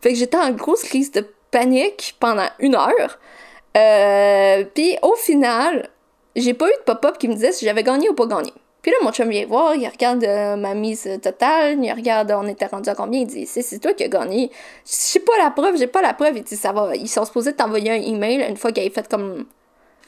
[0.01, 3.19] Fait que j'étais en grosse crise de panique pendant une heure.
[3.77, 5.89] Euh, puis au final,
[6.37, 8.53] j'ai pas eu de pop-up qui me disait si j'avais gagné ou pas gagné.
[8.83, 12.47] Puis là, mon chum vient voir, il regarde euh, ma mise totale, il regarde on
[12.47, 14.51] était rendu à combien, il dit c'est toi qui as gagné.
[14.87, 16.37] J'ai pas la preuve, j'ai pas la preuve.
[16.37, 16.95] Il dit ça va.
[16.95, 19.47] Ils sont supposés t'envoyer un email une fois qu'il a fait comme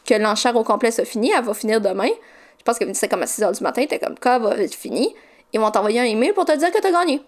[0.06, 2.08] que l'enchère au complet soit fini, elle va finir demain.
[2.58, 4.74] Je pense que c'est comme à 6 h du matin, t'es comme quand va être
[4.74, 5.14] fini.
[5.52, 7.20] Ils vont t'envoyer un email pour te dire que t'as gagné.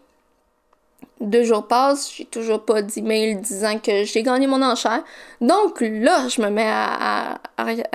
[1.22, 5.04] Deux jours passent, j'ai toujours pas d'email disant que j'ai gagné mon enchère.
[5.40, 7.38] Donc là, je me mets à,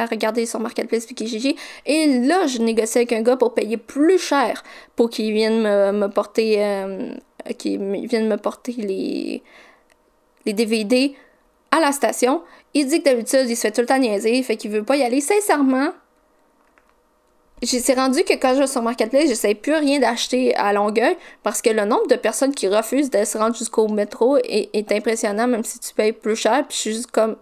[0.10, 1.58] regarder sur Marketplace puis.
[1.86, 4.64] Et là, je négocie avec un gars pour payer plus cher
[4.96, 9.44] pour qu'il vienne me, porter, euh, me porter les,
[10.46, 11.14] les DVD
[11.72, 12.42] à la station.
[12.74, 14.96] Il dit que d'habitude, il se fait tout le temps niaiser, fait qu'il veut pas
[14.96, 15.20] y aller.
[15.20, 15.90] Sincèrement,
[17.64, 21.62] c'est rendu que quand je vais sur Marketplace, j'essaie plus rien d'acheter à Longueuil parce
[21.62, 25.64] que le nombre de personnes qui refusent de se rendre jusqu'au métro est, impressionnant, même
[25.64, 26.66] si tu payes plus cher.
[26.68, 27.36] Puis je suis juste comme.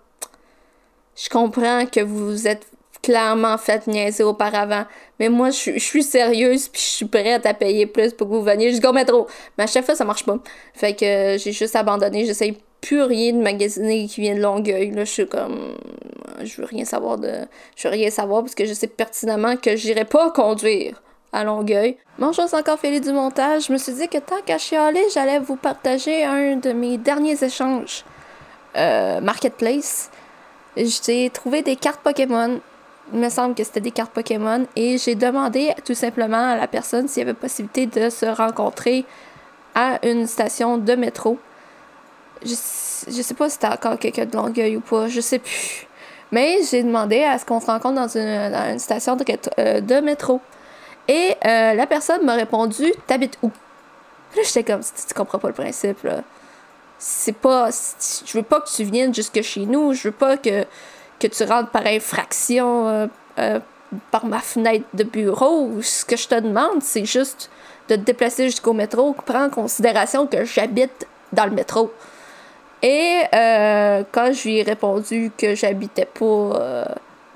[1.15, 2.65] Je comprends que vous vous êtes
[3.01, 4.85] clairement fait niaiser auparavant.
[5.19, 8.41] Mais moi, je, suis sérieuse puis je suis prête à payer plus pour que vous
[8.41, 9.27] veniez jusqu'au métro.
[9.57, 10.37] Mais à chaque fois, ça marche pas.
[10.73, 12.25] Fait que j'ai juste abandonné.
[12.25, 14.91] J'essaie plus rien de magasiner qui vient de Longueuil.
[14.91, 15.75] Là, je suis comme.
[16.43, 17.31] Je veux rien savoir de.
[17.75, 21.01] Je veux rien savoir parce que je sais pertinemment que j'irai pas conduire
[21.33, 21.97] à Longueuil.
[22.19, 23.67] Bon, chose encore fait du montage.
[23.67, 27.43] Je me suis dit que tant qu'à chialer, j'allais vous partager un de mes derniers
[27.43, 28.05] échanges.
[28.75, 30.11] Euh, Marketplace.
[30.77, 32.59] J'ai trouvé des cartes Pokémon.
[33.13, 34.67] Il me semble que c'était des cartes Pokémon.
[34.75, 39.05] Et j'ai demandé tout simplement à la personne s'il y avait possibilité de se rencontrer
[39.73, 41.39] à une station de métro
[42.43, 42.55] je,
[43.07, 45.87] je sais pas si c'était encore quelqu'un de Longueuil ou pas, je sais plus.
[46.31, 49.23] Mais j'ai demandé à ce qu'on se rencontre dans une, dans une station de,
[49.59, 50.41] euh, de, métro.
[51.07, 53.51] Et euh, la personne m'a répondu T'habites où?
[54.35, 56.23] Là, j'étais comme Tu comprends pas le principe, là.
[56.97, 57.69] C'est pas.
[57.69, 59.93] Je veux pas que tu viennes jusque chez nous.
[59.93, 60.65] Je veux pas que,
[61.19, 63.59] que tu rentres par infraction euh,
[64.11, 65.81] par ma fenêtre de bureau.
[65.81, 67.49] Ce que je te demande, c'est juste
[67.89, 69.15] de te déplacer jusqu'au métro.
[69.25, 71.91] Prends en considération que j'habite dans le métro.
[72.87, 76.85] Et euh, quand je lui ai répondu que j'habitais pas euh,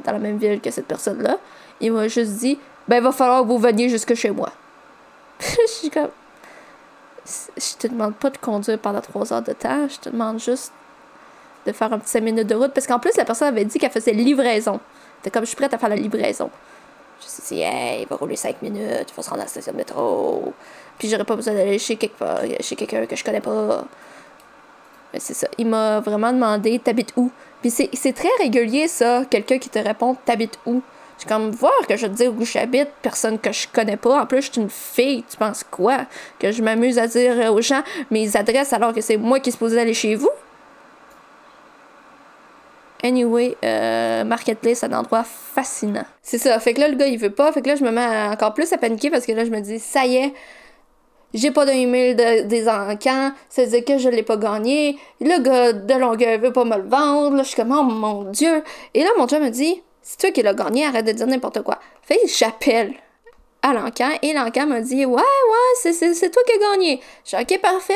[0.06, 1.40] dans la même ville que cette personne-là,
[1.82, 4.52] il m'a juste dit Ben, il va falloir que vous veniez jusque chez moi.
[5.40, 6.12] je suis comme
[7.26, 10.72] Je te demande pas de conduire pendant trois heures de temps, je te demande juste
[11.66, 12.72] de faire un petit 5 minutes de route.
[12.72, 14.80] Parce qu'en plus, la personne avait dit qu'elle faisait livraison.
[15.18, 16.52] C'était comme je suis prête à faire la livraison.
[17.22, 19.46] Je me suis dit, hey, il va rouler 5 minutes, il faut se rendre à
[19.46, 20.54] la station de métro.
[21.00, 21.98] Puis j'aurais pas besoin d'aller chez,
[22.60, 23.84] chez quelqu'un que je connais pas.
[25.14, 25.48] Mais c'est ça.
[25.58, 27.32] Il m'a vraiment demandé T'habites où?
[27.62, 30.82] Puis c'est très régulier, ça, quelqu'un qui te répond T'habites où?
[31.18, 34.22] Suis comme voir que je te dis où j'habite, personne que je connais pas.
[34.22, 36.06] En plus, je suis une fille, tu penses quoi?
[36.40, 39.58] Que je m'amuse à dire aux gens mes adresses alors que c'est moi qui suis
[39.58, 40.30] supposée aller chez vous?
[43.04, 46.06] Anyway, euh, Marketplace, un endroit fascinant.
[46.22, 46.58] C'est ça.
[46.60, 47.52] Fait que là, le gars, il veut pas.
[47.52, 49.60] Fait que là, je me mets encore plus à paniquer parce que là, je me
[49.60, 50.34] dis, ça y est,
[51.34, 54.98] j'ai pas d'email de, des encans, ça veut dire que je l'ai pas gagné.
[55.22, 57.38] Le gars de Longueuil veut pas me le vendre.
[57.38, 58.64] Là, je suis comme, oh mon Dieu.
[58.94, 61.62] Et là, mon Dieu me dit, c'est toi qui l'as gagné, arrête de dire n'importe
[61.62, 61.80] quoi.
[62.02, 62.94] Fait j'appelle
[63.62, 67.02] à l'encan et l'encan me dit, ouais, ouais, c'est toi qui as gagné.
[67.24, 67.94] Je suis ok, parfait.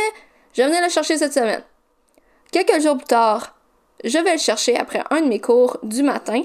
[0.53, 1.63] Je venais le chercher cette semaine.
[2.51, 3.55] Quelques jours plus tard,
[4.03, 6.43] je vais le chercher après un de mes cours du matin.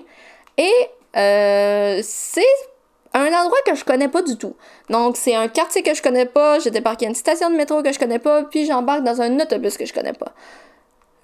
[0.57, 0.73] Et
[1.17, 2.43] euh, c'est
[3.15, 4.55] un endroit que je connais pas du tout.
[4.91, 7.83] Donc, c'est un quartier que je connais pas, je débarque à une station de métro
[7.83, 10.33] que je connais pas, puis j'embarque dans un autobus que je connais pas.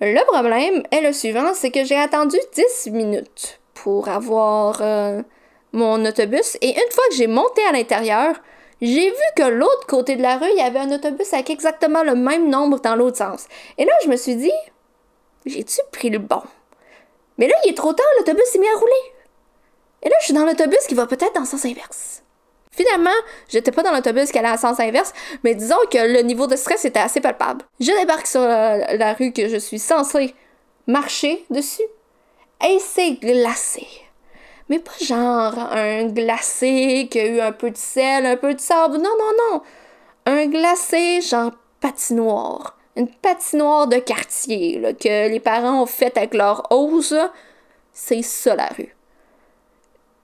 [0.00, 5.22] Le problème est le suivant, c'est que j'ai attendu 10 minutes pour avoir euh,
[5.72, 8.34] mon autobus, et une fois que j'ai monté à l'intérieur,
[8.80, 12.02] j'ai vu que l'autre côté de la rue, il y avait un autobus avec exactement
[12.02, 13.46] le même nombre dans l'autre sens.
[13.78, 14.52] Et là, je me suis dit,
[15.46, 16.42] j'ai-tu pris le bon?
[17.38, 19.13] Mais là, il est trop tard, l'autobus s'est mis à rouler.
[20.04, 22.22] Et là, je suis dans l'autobus qui va peut-être dans le sens inverse.
[22.70, 23.10] Finalement,
[23.48, 25.12] j'étais pas dans l'autobus qui allait en sens inverse,
[25.44, 27.64] mais disons que le niveau de stress était assez palpable.
[27.78, 30.34] Je débarque sur la, rue que je suis censée
[30.86, 31.84] marcher dessus.
[32.66, 33.86] Et c'est glacé.
[34.68, 38.60] Mais pas genre un glacé qui a eu un peu de sel, un peu de
[38.60, 38.96] sable.
[38.96, 39.62] Non, non, non.
[40.26, 42.76] Un glacé genre patinoire.
[42.96, 47.14] Une patinoire de quartier que les parents ont fait avec leur hausse.
[47.92, 48.94] C'est ça la rue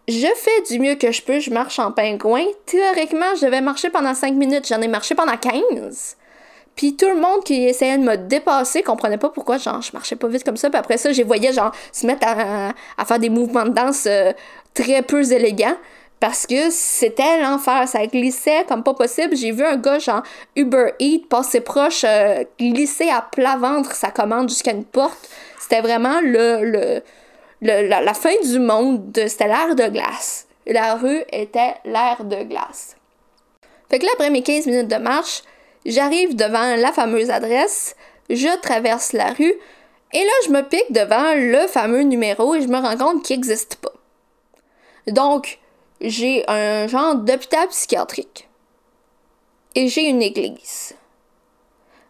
[0.08, 2.44] je fais du mieux que je peux, je marche en pingouin.
[2.66, 6.16] Théoriquement, je devais marcher pendant 5 minutes, j'en ai marché pendant 15.
[6.76, 10.16] Puis tout le monde qui essayait de me dépasser comprenait pas pourquoi genre, je marchais
[10.16, 10.70] pas vite comme ça.
[10.70, 14.32] Puis après ça, j'ai voyais genre se mettre à, faire des mouvements de danse euh,
[14.72, 15.76] très peu élégants.
[16.20, 17.86] parce que c'était l'enfer.
[17.88, 19.36] Ça glissait comme pas possible.
[19.36, 20.22] J'ai vu un gars, genre
[20.56, 25.28] Uber Eats, passer proche, euh, glisser à plat ventre sa commande jusqu'à une porte.
[25.60, 27.02] C'était vraiment le, le,
[27.62, 29.12] la, fin du monde.
[29.14, 30.46] C'était l'air de glace.
[30.66, 32.96] La rue était l'air de glace.
[33.88, 35.42] Fait que là, après mes 15 minutes de marche,
[35.84, 37.96] j'arrive devant la fameuse adresse,
[38.28, 39.54] je traverse la rue,
[40.12, 43.36] et là, je me pique devant le fameux numéro et je me rends compte qu'il
[43.36, 43.92] n'existe pas.
[45.06, 45.58] Donc,
[46.00, 48.48] j'ai un genre d'hôpital psychiatrique
[49.74, 50.94] et j'ai une église.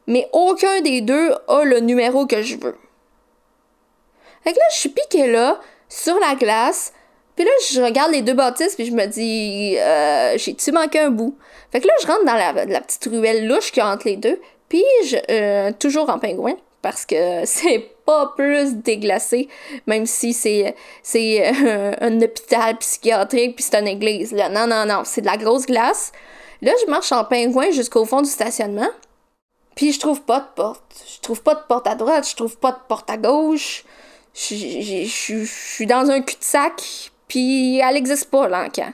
[0.06, 2.76] Mais aucun des deux a le numéro que je veux.
[4.42, 6.92] Fait que là, je suis piquée là, sur la glace,
[7.36, 11.10] puis là, je regarde les deux bâtisses, puis je me dis, euh, j'ai-tu manqué un
[11.10, 11.36] bout?
[11.72, 14.84] Fait que là, je rentre dans la, petite ruelle louche qui entre les deux, puis
[15.04, 19.48] je, euh, toujours en pingouin, parce que c'est pas plus déglacé,
[19.86, 24.32] même si c'est c'est euh, un hôpital psychiatrique puis c'est une église.
[24.32, 24.48] Là.
[24.48, 26.12] Non, non, non, c'est de la grosse glace.
[26.60, 28.90] Là, je marche en pingouin jusqu'au fond du stationnement.
[29.76, 31.04] Puis je trouve pas de porte.
[31.14, 33.84] Je trouve pas de porte à droite, je trouve pas de porte à gauche.
[34.34, 38.92] Je suis dans un cul-de-sac, puis elle existe pas, l'encan.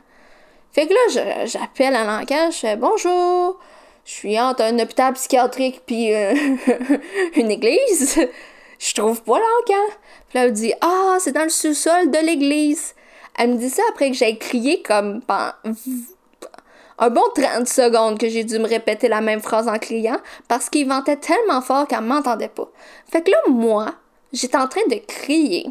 [0.73, 3.59] Fait que là, j'appelle à l'encan, je fais bonjour,
[4.05, 6.35] je suis entre un hôpital psychiatrique puis euh,
[7.37, 8.19] une église.
[8.79, 9.95] Je trouve pas l'encan.
[10.29, 12.95] Puis elle me dit Ah, c'est dans le sous-sol de l'église.
[13.39, 15.53] Elle me dit ça après que j'ai crié comme pendant
[16.99, 20.19] un bon 30 secondes que j'ai dû me répéter la même phrase en criant
[20.49, 22.69] parce qu'il ventait tellement fort qu'elle m'entendait pas.
[23.11, 23.95] Fait que là, moi,
[24.33, 25.67] j'étais en train de crier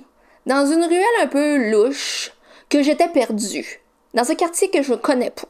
[0.46, 2.32] dans une ruelle un peu louche
[2.70, 3.82] que j'étais perdue,
[4.14, 5.48] dans un quartier que je connais pas.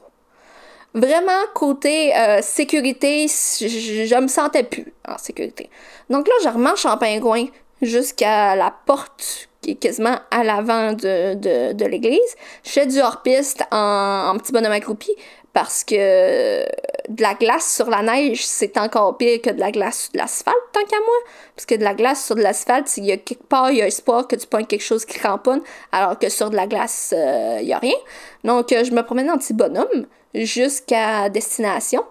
[0.93, 5.69] Vraiment, côté euh, sécurité, je, me sentais plus en sécurité.
[6.09, 7.47] Donc là, je remarche en pingouin
[7.81, 12.19] jusqu'à la porte qui est quasiment à l'avant de, de, de l'église.
[12.63, 15.11] Je fais du hors-piste en, en, petit bonhomme accroupi
[15.55, 16.65] parce que
[17.07, 20.17] de la glace sur la neige, c'est encore pire que de la glace sur de
[20.17, 21.15] l'asphalte, tant qu'à moi.
[21.55, 23.81] Parce que de la glace sur de l'asphalte, il y a quelque part, il y
[23.81, 25.61] a espoir que tu pognes quelque chose qui cramponne,
[25.93, 27.95] alors que sur de la glace, euh, il y a rien.
[28.43, 32.03] Donc, euh, je me promène en petit bonhomme jusqu'à destination.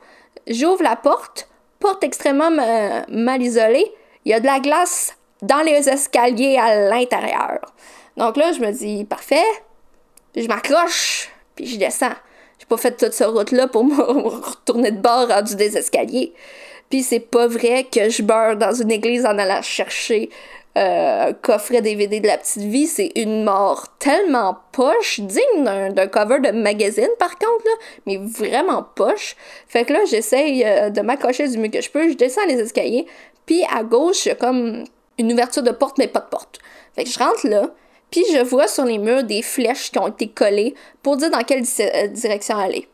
[0.47, 1.47] J'ouvre la porte,
[1.81, 3.93] porte extrêmement euh, mal isolée.
[4.25, 7.61] Il y a de la glace dans les escaliers à l'intérieur.
[8.17, 9.45] Donc là, je me dis, parfait.
[10.35, 12.15] Je m'accroche, puis je descends.
[12.65, 16.33] J'ai pas fait toute cette route-là pour me retourner de bord rendu des escaliers.
[16.89, 20.31] Puis c'est pas vrai que je beurre dans une église en allant chercher
[20.77, 26.41] euh, coffret DVD de la petite vie, c'est une mort tellement poche, digne d'un cover
[26.41, 27.73] de magazine par contre, là,
[28.07, 29.37] mais vraiment poche.
[29.69, 32.59] Fait que là, j'essaye euh, de m'accrocher du mieux que je peux, je descends les
[32.59, 33.07] escaliers,
[33.47, 34.83] puis à gauche, comme
[35.17, 36.59] une ouverture de porte, mais pas de porte.
[36.97, 37.71] Fait que je rentre là,
[38.15, 41.43] puis je vois sur les murs des flèches qui ont été collées pour dire dans
[41.43, 42.87] quelle euh, direction aller.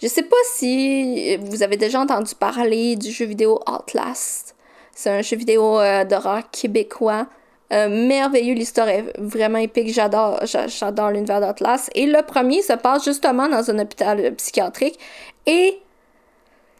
[0.00, 4.54] Je sais pas si vous avez déjà entendu parler du jeu vidéo Outlast.
[4.94, 7.26] C'est un jeu vidéo euh, d'horreur québécois.
[7.72, 11.90] Euh, merveilleux, l'histoire est vraiment épique, j'adore, j'adore l'univers d'Atlas.
[11.96, 15.00] Et le premier se passe justement dans un hôpital psychiatrique.
[15.46, 15.80] Et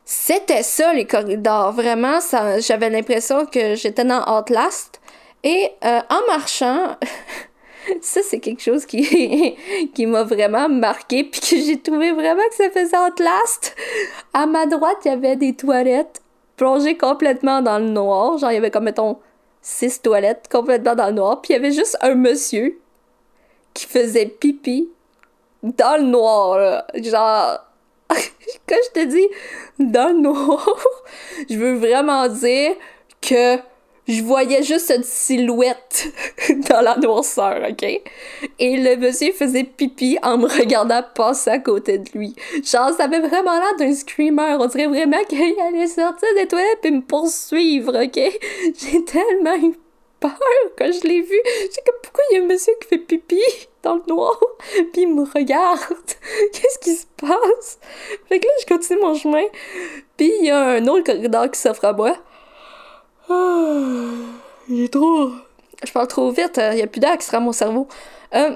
[0.05, 1.72] c'était ça, les corridors.
[1.72, 2.20] Vraiment,
[2.61, 5.00] j'avais l'impression que j'étais dans Outlast.
[5.42, 6.96] Et euh, en marchant,
[8.01, 12.71] ça, c'est quelque chose qui, m'a vraiment marqué, puis que j'ai trouvé vraiment que ça
[12.71, 13.75] faisait Outlast.
[14.33, 16.23] À ma droite, il y avait des toilettes
[16.61, 18.37] plongé complètement dans le noir.
[18.37, 19.19] Genre, il y avait comme, mettons,
[19.62, 21.40] six toilettes complètement dans le noir.
[21.40, 22.79] Puis il y avait juste un monsieur
[23.73, 24.90] qui faisait pipi
[25.62, 26.59] dans le noir.
[26.59, 26.87] Là.
[26.95, 27.59] Genre,
[28.69, 29.27] quand je te dis
[29.79, 30.69] dans le noir,
[31.51, 32.73] je veux vraiment dire
[33.23, 33.57] que
[34.11, 36.09] je voyais juste une silhouette
[36.68, 37.85] dans la noirceur, ok?
[38.59, 42.35] Et le monsieur faisait pipi en me regardant passer à côté de lui.
[42.64, 44.57] Genre, ça avait vraiment l'air d'un screamer.
[44.59, 48.16] On dirait vraiment qu'il allait sortir des toilettes et me poursuivre, ok?
[48.79, 49.75] J'ai tellement eu
[50.18, 50.33] peur
[50.77, 51.40] quand je l'ai vu.
[51.44, 53.40] J'ai comme, pourquoi il y a un monsieur qui fait pipi
[53.83, 54.38] dans le noir?
[54.92, 55.79] Puis il me regarde.
[56.53, 57.79] Qu'est-ce qui se passe?
[58.29, 59.44] Fait que là, je continue mon chemin.
[60.16, 62.16] Puis il y a un autre corridor qui s'offre à moi.
[64.69, 65.31] Il est trop.
[65.85, 67.89] Je parle trop vite, il n'y a plus d'air qui sera mon cerveau.
[68.35, 68.55] Euh,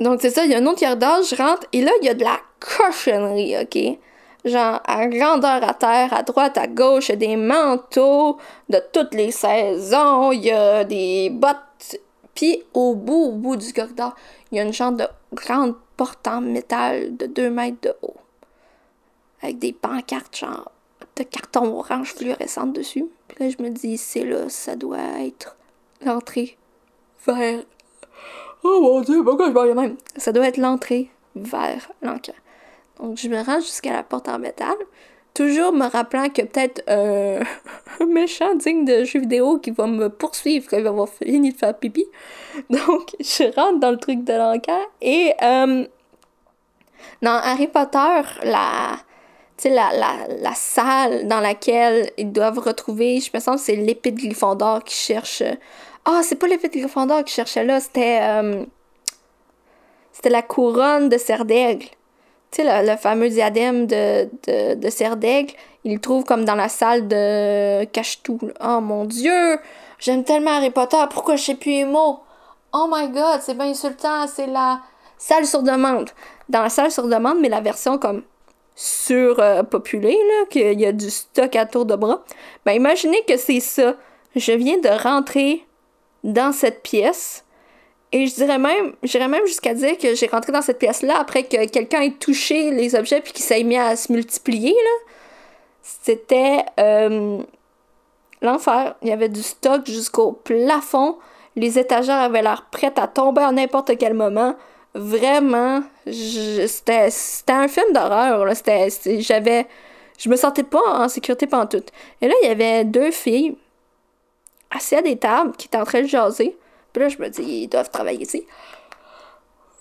[0.00, 2.08] donc, c'est ça, il y a un autre corridor, je rentre, et là, il y
[2.08, 3.98] a de la cochonnerie, ok?
[4.44, 8.38] Genre, à grandeur à terre, à droite, à gauche, il y a des manteaux
[8.68, 11.98] de toutes les saisons, il y a des bottes.
[12.34, 14.14] Puis, au bout, au bout du corridor,
[14.50, 18.16] il y a une genre de grande porte en métal de 2 mètres de haut.
[19.42, 20.70] Avec des pancartes, genre,
[21.16, 23.06] de carton orange fluorescente dessus.
[23.28, 25.56] Puis là, je me dis, c'est là, ça doit être
[26.04, 26.56] l'entrée
[27.26, 27.60] vers.
[28.62, 29.96] Oh mon dieu, pourquoi je parle même?
[30.16, 32.32] Ça doit être l'entrée vers l'encan.
[33.00, 34.74] Donc, je me rends jusqu'à la porte en métal,
[35.34, 37.42] toujours me rappelant que peut-être euh,
[38.00, 41.52] un méchant digne de jeu vidéo qui va me poursuivre quand il va avoir fini
[41.52, 42.06] de faire pipi.
[42.70, 45.86] Donc, je rentre dans le truc de l'encan et euh,
[47.22, 48.96] dans Harry Potter, la,
[49.64, 54.18] la, la, la salle dans laquelle ils doivent retrouver, je me sens c'est l'épée de
[54.18, 55.42] Gryffondor qui cherche.
[56.04, 58.20] Ah, c'est pas l'épée de Gryffondor qui cherchait là, c'était.
[58.22, 58.64] Euh,
[60.12, 61.88] c'était la couronne de Serre d'Aigle.
[62.50, 65.52] Tu sais, le, fameux diadème de, de, de Serre d'Aigle,
[65.84, 68.38] il le trouve comme dans la salle de Cachetou.
[68.64, 69.58] Oh mon dieu!
[69.98, 72.20] J'aime tellement Harry Potter, pourquoi je sais plus les mots?
[72.72, 74.80] Oh my god, c'est bien insultant, c'est la
[75.18, 76.10] salle sur demande.
[76.48, 78.22] Dans la salle sur demande, mais la version comme
[78.76, 82.22] surpopulée, là, qu'il y a du stock à tour de bras.
[82.64, 83.96] Ben imaginez que c'est ça.
[84.36, 85.64] Je viens de rentrer
[86.22, 87.44] dans cette pièce
[88.12, 91.44] et je dirais même, j'irais même jusqu'à dire que j'ai rentré dans cette pièce-là après
[91.44, 95.12] que quelqu'un ait touché les objets puis qu'il s'est mis à se multiplier, là.
[95.82, 97.42] C'était euh,
[98.42, 98.96] l'enfer.
[99.02, 101.16] Il y avait du stock jusqu'au plafond.
[101.54, 104.56] Les étagères avaient l'air prêtes à tomber à n'importe quel moment.
[104.96, 107.10] Vraiment, c'était
[107.48, 108.46] un film d'horreur.
[109.18, 109.66] J'avais.
[110.18, 111.84] Je me sentais pas en sécurité pendant tout.
[112.22, 113.56] Et là, il y avait deux filles
[114.70, 116.56] assises à des tables qui étaient en train de jaser.
[116.94, 118.46] Puis là, je me dis, ils doivent travailler ici.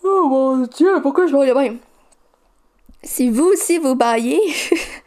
[0.04, 1.78] Oh mon dieu, pourquoi je baille bien?
[3.02, 4.42] Si vous aussi vous baillez,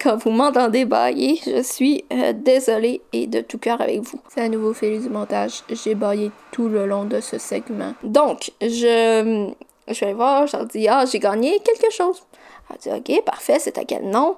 [0.00, 4.20] quand vous m'entendez bailler, je suis euh, désolée et de tout cœur avec vous.
[4.28, 5.62] C'est un nouveau fil du montage.
[5.70, 7.94] J'ai baillé tout le long de ce segment.
[8.02, 9.52] Donc, je,
[9.88, 12.22] je vais aller voir, je leur dis, ah, j'ai gagné quelque chose.
[12.70, 14.36] Elle dit, ok, parfait, c'est à quel nom?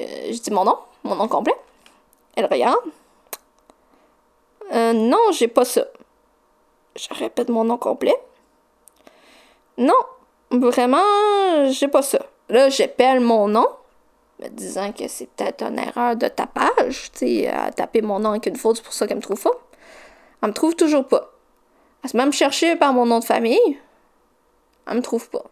[0.00, 1.56] Euh, je dis mon nom, mon nom complet.
[2.36, 2.76] Elle regarde.
[4.72, 5.84] Euh, non, j'ai pas ça.
[6.96, 8.16] Je répète mon nom complet.
[9.76, 9.94] Non,
[10.50, 10.98] vraiment,
[11.70, 12.18] j'ai pas ça.
[12.48, 13.66] Là, j'appelle mon nom,
[14.40, 17.10] me disant que c'est peut-être une erreur de tapage.
[17.12, 19.42] Tu sais, à taper mon nom avec une faute, c'est pour ça qu'elle me trouve
[19.42, 19.58] pas.
[20.42, 21.32] Elle me trouve toujours pas.
[22.02, 23.78] Elle se même chercher par mon nom de famille.
[24.86, 25.44] Elle me trouve pas.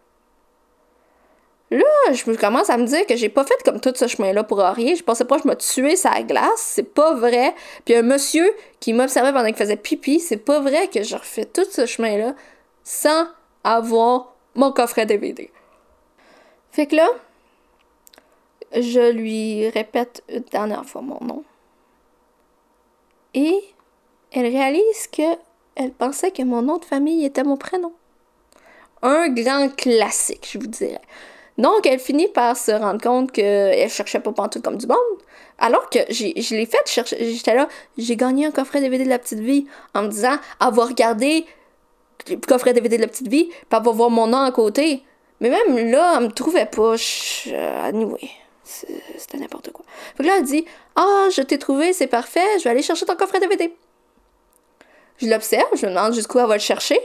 [1.69, 1.83] Là,
[2.13, 4.95] je commence à me dire que j'ai pas fait comme tout ce chemin-là pour rien.
[4.95, 6.47] Je pensais pas que je me tuer sa glace.
[6.55, 7.53] C'est pas vrai.
[7.83, 11.43] Puis un monsieur qui m'observait pendant qu'il faisait pipi, c'est pas vrai que je refais
[11.43, 12.35] tout ce chemin-là
[12.83, 13.27] sans
[13.65, 15.51] avoir mon coffret DVD.
[16.71, 17.09] Fait que là,
[18.73, 21.43] je lui répète une dernière fois mon nom.
[23.33, 23.59] Et
[24.31, 25.37] elle réalise que
[25.75, 27.93] elle pensait que mon nom de famille était mon prénom.
[29.03, 31.01] Un grand classique, je vous dirais.
[31.57, 34.97] Donc, elle finit par se rendre compte qu'elle cherchait pas pantoute comme du monde.
[35.59, 37.33] Alors que je l'ai fait chercher.
[37.33, 39.65] J'étais là, j'ai gagné un coffret DVD de la petite vie
[39.95, 41.45] en me disant avoir regardé
[42.27, 45.03] le coffret DVD de la petite vie, puis avoir voir mon nom à côté.
[45.39, 46.95] Mais même là, elle me trouvait pas.
[46.95, 48.29] Je, anyway,
[48.67, 49.85] c'était n'importe quoi.
[50.15, 50.65] Fait que là, elle dit
[50.95, 53.73] Ah, je t'ai trouvé, c'est parfait, je vais aller chercher ton coffret DVD.
[55.17, 56.99] Je l'observe, je me demande jusqu'où elle va le chercher.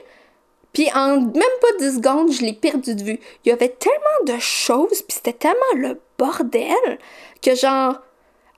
[0.72, 3.20] Puis en même pas 10 secondes, je l'ai perdu de vue.
[3.44, 6.98] Il y avait tellement de choses, puis c'était tellement le bordel
[7.42, 8.00] que genre,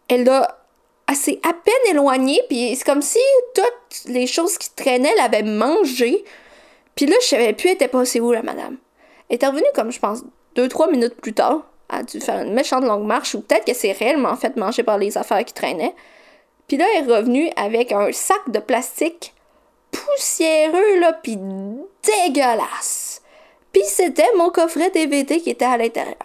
[0.08, 0.58] elle a
[1.06, 3.18] assez à peine éloigné, puis c'est comme si
[3.54, 6.24] toutes les choses qui traînaient l'avaient mangé.
[6.94, 8.78] Puis là, je savais plus elle était passée où, la madame.
[9.28, 10.22] Elle est revenue comme, je pense,
[10.54, 11.66] deux, trois minutes plus tard.
[11.98, 14.98] A dû faire une méchante longue marche, ou peut-être qu'elle s'est réellement fait manger par
[14.98, 15.94] les affaires qui traînaient.
[16.66, 19.32] Puis là, elle est revenue avec un sac de plastique
[19.92, 21.38] poussiéreux, là, puis
[22.02, 23.22] dégueulasse.
[23.72, 26.16] Puis c'était mon coffret DVD qui était à l'intérieur.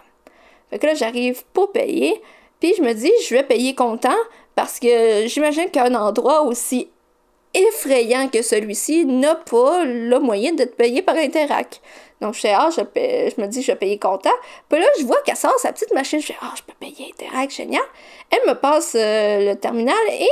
[0.70, 2.22] Fait que là, j'arrive pour payer,
[2.59, 4.17] puis je me dis, je vais payer content,
[4.55, 6.89] parce que j'imagine qu'un endroit aussi
[7.53, 11.81] effrayant que celui-ci n'a pas le moyen de te payer par Interac.
[12.21, 14.29] Donc, je fais, ah, je, je me dis, je vais payer content.
[14.67, 16.19] Puis là, je vois qu'elle sort sa petite machine.
[16.19, 17.81] Je fais, ah, je peux payer Interac, génial.
[18.29, 20.27] Elle me passe euh, le terminal et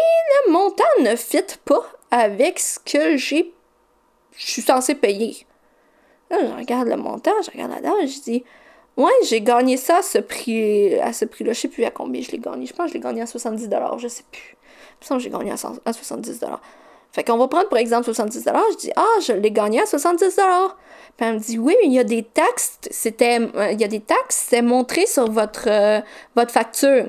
[0.45, 3.53] le montant ne fit pas avec ce que j'ai,
[4.36, 5.45] je suis censé payer.
[6.30, 8.43] Là, je regarde le montant, je regarde la dame, je dis,
[8.97, 11.53] ouais, j'ai gagné ça à ce prix, à ce prix-là.
[11.53, 12.65] Je sais plus à combien je l'ai gagné.
[12.65, 14.57] Je pense que je l'ai gagné à 70 je sais plus.
[15.01, 16.43] Je pense que j'ai gagné à, 70
[17.18, 20.36] Fait qu'on va prendre, par exemple, 70 Je dis, ah, je l'ai gagné à 70
[20.36, 20.41] Puis
[21.18, 22.78] elle me dit, oui, mais il y a des taxes.
[22.91, 25.99] C'était, euh, il y a des taxes, c'est montré sur votre, euh,
[26.36, 27.07] votre facture.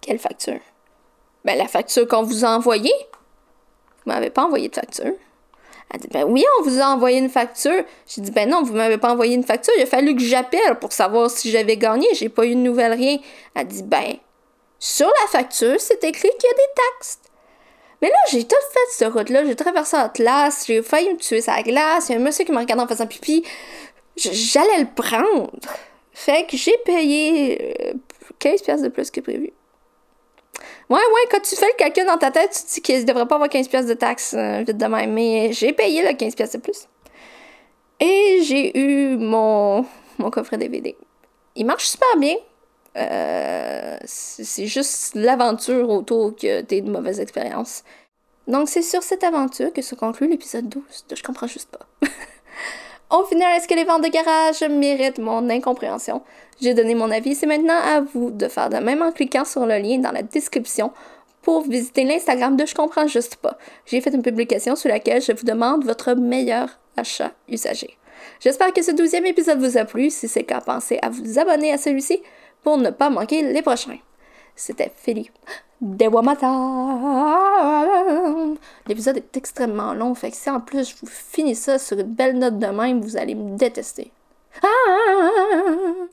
[0.00, 0.60] Quelle facture?
[1.44, 2.94] Ben, la facture qu'on vous a envoyée.
[4.04, 5.14] Vous m'avez pas envoyé de facture.
[5.90, 7.82] Elle dit, ben oui, on vous a envoyé une facture.
[8.06, 9.74] J'ai dit, ben non, vous m'avez pas envoyé une facture.
[9.76, 12.06] Il a fallu que j'appelle pour savoir si j'avais gagné.
[12.14, 13.18] J'ai pas eu de nouvelles, rien.
[13.56, 14.14] Elle dit, ben,
[14.78, 17.18] sur la facture, c'est écrit qu'il y a des taxes.
[18.00, 19.44] Mais là, j'ai tout fait cette route-là.
[19.44, 20.66] J'ai traversé la classe.
[20.66, 22.08] J'ai failli me tuer sa glace.
[22.08, 23.44] Il y a un monsieur qui me regarde en faisant pipi.
[24.16, 25.50] j'allais le prendre.
[26.12, 27.94] Fait que j'ai payé
[28.38, 29.52] 15 euh, pièces de plus que prévu.
[30.90, 33.04] Ouais, ouais, quand tu fais le calcul dans ta tête, tu te dis qu'il ne
[33.04, 35.12] devrait pas avoir 15 pièces de taxes euh, vite de même.
[35.12, 36.88] Mais j'ai payé le 15 pièces de plus.
[38.00, 39.84] Et j'ai eu mon,
[40.18, 40.96] mon coffret DVD.
[41.56, 42.36] Il marche super bien.
[42.98, 47.84] Euh, c'est juste l'aventure autour que t'es de mauvaises expériences.
[48.46, 51.86] Donc c'est sur cette aventure que se conclut l'épisode 12 de Je comprends juste pas.
[53.10, 56.22] Au final, est-ce que les ventes de garage méritent mon incompréhension?
[56.60, 59.64] J'ai donné mon avis, c'est maintenant à vous de faire de même en cliquant sur
[59.64, 60.92] le lien dans la description
[61.42, 63.56] pour visiter l'Instagram de Je comprends juste pas.
[63.86, 67.96] J'ai fait une publication sur laquelle je vous demande votre meilleur achat usager.
[68.40, 70.10] J'espère que ce douzième épisode vous a plu.
[70.10, 72.20] Si c'est le cas, pensez à vous abonner à celui-ci
[72.62, 73.98] pour ne pas manquer les prochains.
[74.54, 75.30] C'était Philly.
[75.80, 76.52] Dewamata.
[78.86, 82.14] L'épisode est extrêmement long, fait que si en plus je vous finis ça sur une
[82.14, 84.10] belle note de même, vous allez me détester.
[84.62, 86.08] Ah!